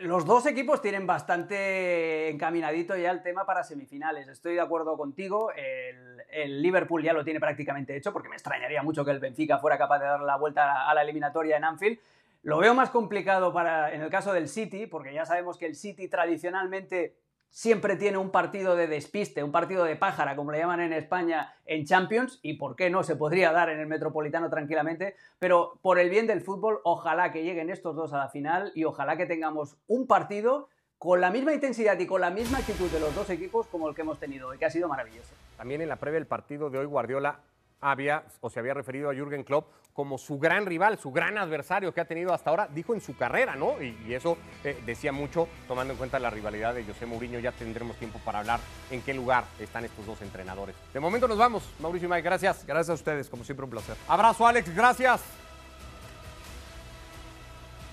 los 0.00 0.24
dos 0.24 0.46
equipos 0.46 0.80
tienen 0.80 1.06
bastante 1.06 2.28
encaminadito 2.28 2.96
ya 2.96 3.10
el 3.10 3.22
tema 3.22 3.44
para 3.46 3.64
semifinales. 3.64 4.28
Estoy 4.28 4.54
de 4.54 4.60
acuerdo 4.60 4.96
contigo, 4.96 5.52
el, 5.52 6.22
el 6.30 6.62
Liverpool 6.62 7.02
ya 7.02 7.12
lo 7.12 7.24
tiene 7.24 7.40
prácticamente 7.40 7.96
hecho 7.96 8.12
porque 8.12 8.28
me 8.28 8.36
extrañaría 8.36 8.82
mucho 8.82 9.04
que 9.04 9.10
el 9.10 9.20
Benfica 9.20 9.58
fuera 9.58 9.78
capaz 9.78 9.98
de 9.98 10.06
dar 10.06 10.20
la 10.20 10.36
vuelta 10.36 10.88
a 10.88 10.94
la 10.94 11.02
eliminatoria 11.02 11.56
en 11.56 11.64
Anfield. 11.64 11.98
Lo 12.42 12.58
veo 12.58 12.74
más 12.74 12.90
complicado 12.90 13.52
para, 13.52 13.92
en 13.92 14.00
el 14.00 14.10
caso 14.10 14.32
del 14.32 14.48
City, 14.48 14.86
porque 14.86 15.12
ya 15.12 15.24
sabemos 15.24 15.58
que 15.58 15.66
el 15.66 15.74
City 15.74 16.08
tradicionalmente 16.08 17.16
siempre 17.50 17.96
tiene 17.96 18.18
un 18.18 18.30
partido 18.30 18.76
de 18.76 18.86
despiste, 18.86 19.42
un 19.42 19.52
partido 19.52 19.84
de 19.84 19.96
pájara, 19.96 20.36
como 20.36 20.52
le 20.52 20.58
llaman 20.58 20.80
en 20.80 20.92
España, 20.92 21.54
en 21.64 21.84
Champions, 21.84 22.38
y 22.42 22.54
por 22.54 22.76
qué 22.76 22.90
no, 22.90 23.02
se 23.02 23.16
podría 23.16 23.52
dar 23.52 23.68
en 23.70 23.80
el 23.80 23.86
Metropolitano 23.86 24.48
tranquilamente, 24.48 25.16
pero 25.38 25.78
por 25.82 25.98
el 25.98 26.10
bien 26.10 26.26
del 26.26 26.40
fútbol, 26.40 26.80
ojalá 26.84 27.32
que 27.32 27.42
lleguen 27.42 27.70
estos 27.70 27.96
dos 27.96 28.12
a 28.12 28.18
la 28.18 28.28
final 28.28 28.72
y 28.74 28.84
ojalá 28.84 29.16
que 29.16 29.26
tengamos 29.26 29.76
un 29.86 30.06
partido 30.06 30.68
con 30.98 31.20
la 31.20 31.30
misma 31.30 31.52
intensidad 31.52 31.98
y 31.98 32.06
con 32.06 32.20
la 32.20 32.30
misma 32.30 32.58
actitud 32.58 32.90
de 32.90 33.00
los 33.00 33.14
dos 33.14 33.30
equipos 33.30 33.66
como 33.68 33.88
el 33.88 33.94
que 33.94 34.02
hemos 34.02 34.18
tenido 34.18 34.48
hoy, 34.48 34.58
que 34.58 34.64
ha 34.64 34.70
sido 34.70 34.88
maravilloso. 34.88 35.32
También 35.56 35.80
en 35.80 35.88
la 35.88 35.96
previa 35.96 36.18
del 36.18 36.26
partido 36.26 36.70
de 36.70 36.78
hoy, 36.78 36.86
Guardiola 36.86 37.40
había 37.80 38.24
o 38.40 38.50
se 38.50 38.60
había 38.60 38.74
referido 38.74 39.10
a 39.10 39.14
Jürgen 39.14 39.44
Klopp 39.44 39.66
como 39.98 40.16
su 40.16 40.38
gran 40.38 40.64
rival, 40.64 40.96
su 40.98 41.10
gran 41.10 41.38
adversario 41.38 41.92
que 41.92 42.00
ha 42.00 42.04
tenido 42.04 42.32
hasta 42.32 42.50
ahora, 42.50 42.68
dijo 42.72 42.94
en 42.94 43.00
su 43.00 43.16
carrera, 43.16 43.56
¿no? 43.56 43.82
Y, 43.82 43.98
y 44.06 44.14
eso 44.14 44.38
eh, 44.62 44.80
decía 44.86 45.10
mucho, 45.10 45.48
tomando 45.66 45.92
en 45.92 45.98
cuenta 45.98 46.20
la 46.20 46.30
rivalidad 46.30 46.72
de 46.72 46.84
José 46.84 47.04
Mourinho. 47.04 47.40
Ya 47.40 47.50
tendremos 47.50 47.96
tiempo 47.96 48.20
para 48.24 48.38
hablar 48.38 48.60
en 48.92 49.02
qué 49.02 49.12
lugar 49.12 49.44
están 49.58 49.84
estos 49.84 50.06
dos 50.06 50.22
entrenadores. 50.22 50.76
De 50.94 51.00
momento 51.00 51.26
nos 51.26 51.36
vamos. 51.36 51.64
Mauricio 51.80 52.06
y 52.06 52.10
Mike, 52.12 52.22
gracias. 52.22 52.64
Gracias 52.64 52.90
a 52.90 52.94
ustedes, 52.94 53.28
como 53.28 53.42
siempre 53.42 53.64
un 53.64 53.70
placer. 53.70 53.96
Abrazo, 54.06 54.46
Alex, 54.46 54.72
gracias. 54.72 55.20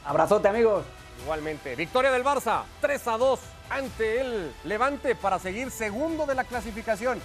Abrazote, 0.05 0.47
amigos. 0.47 0.85
Igualmente, 1.23 1.75
victoria 1.75 2.11
del 2.11 2.23
Barça, 2.23 2.65
3 2.81 3.07
a 3.07 3.17
2 3.17 3.39
ante 3.71 4.21
el 4.21 4.53
Levante 4.65 5.15
para 5.15 5.39
seguir 5.39 5.71
segundo 5.71 6.27
de 6.27 6.35
la 6.35 6.43
clasificación 6.43 7.19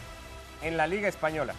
en 0.63 0.77
la 0.79 0.87
Liga 0.87 1.09
Española. 1.09 1.55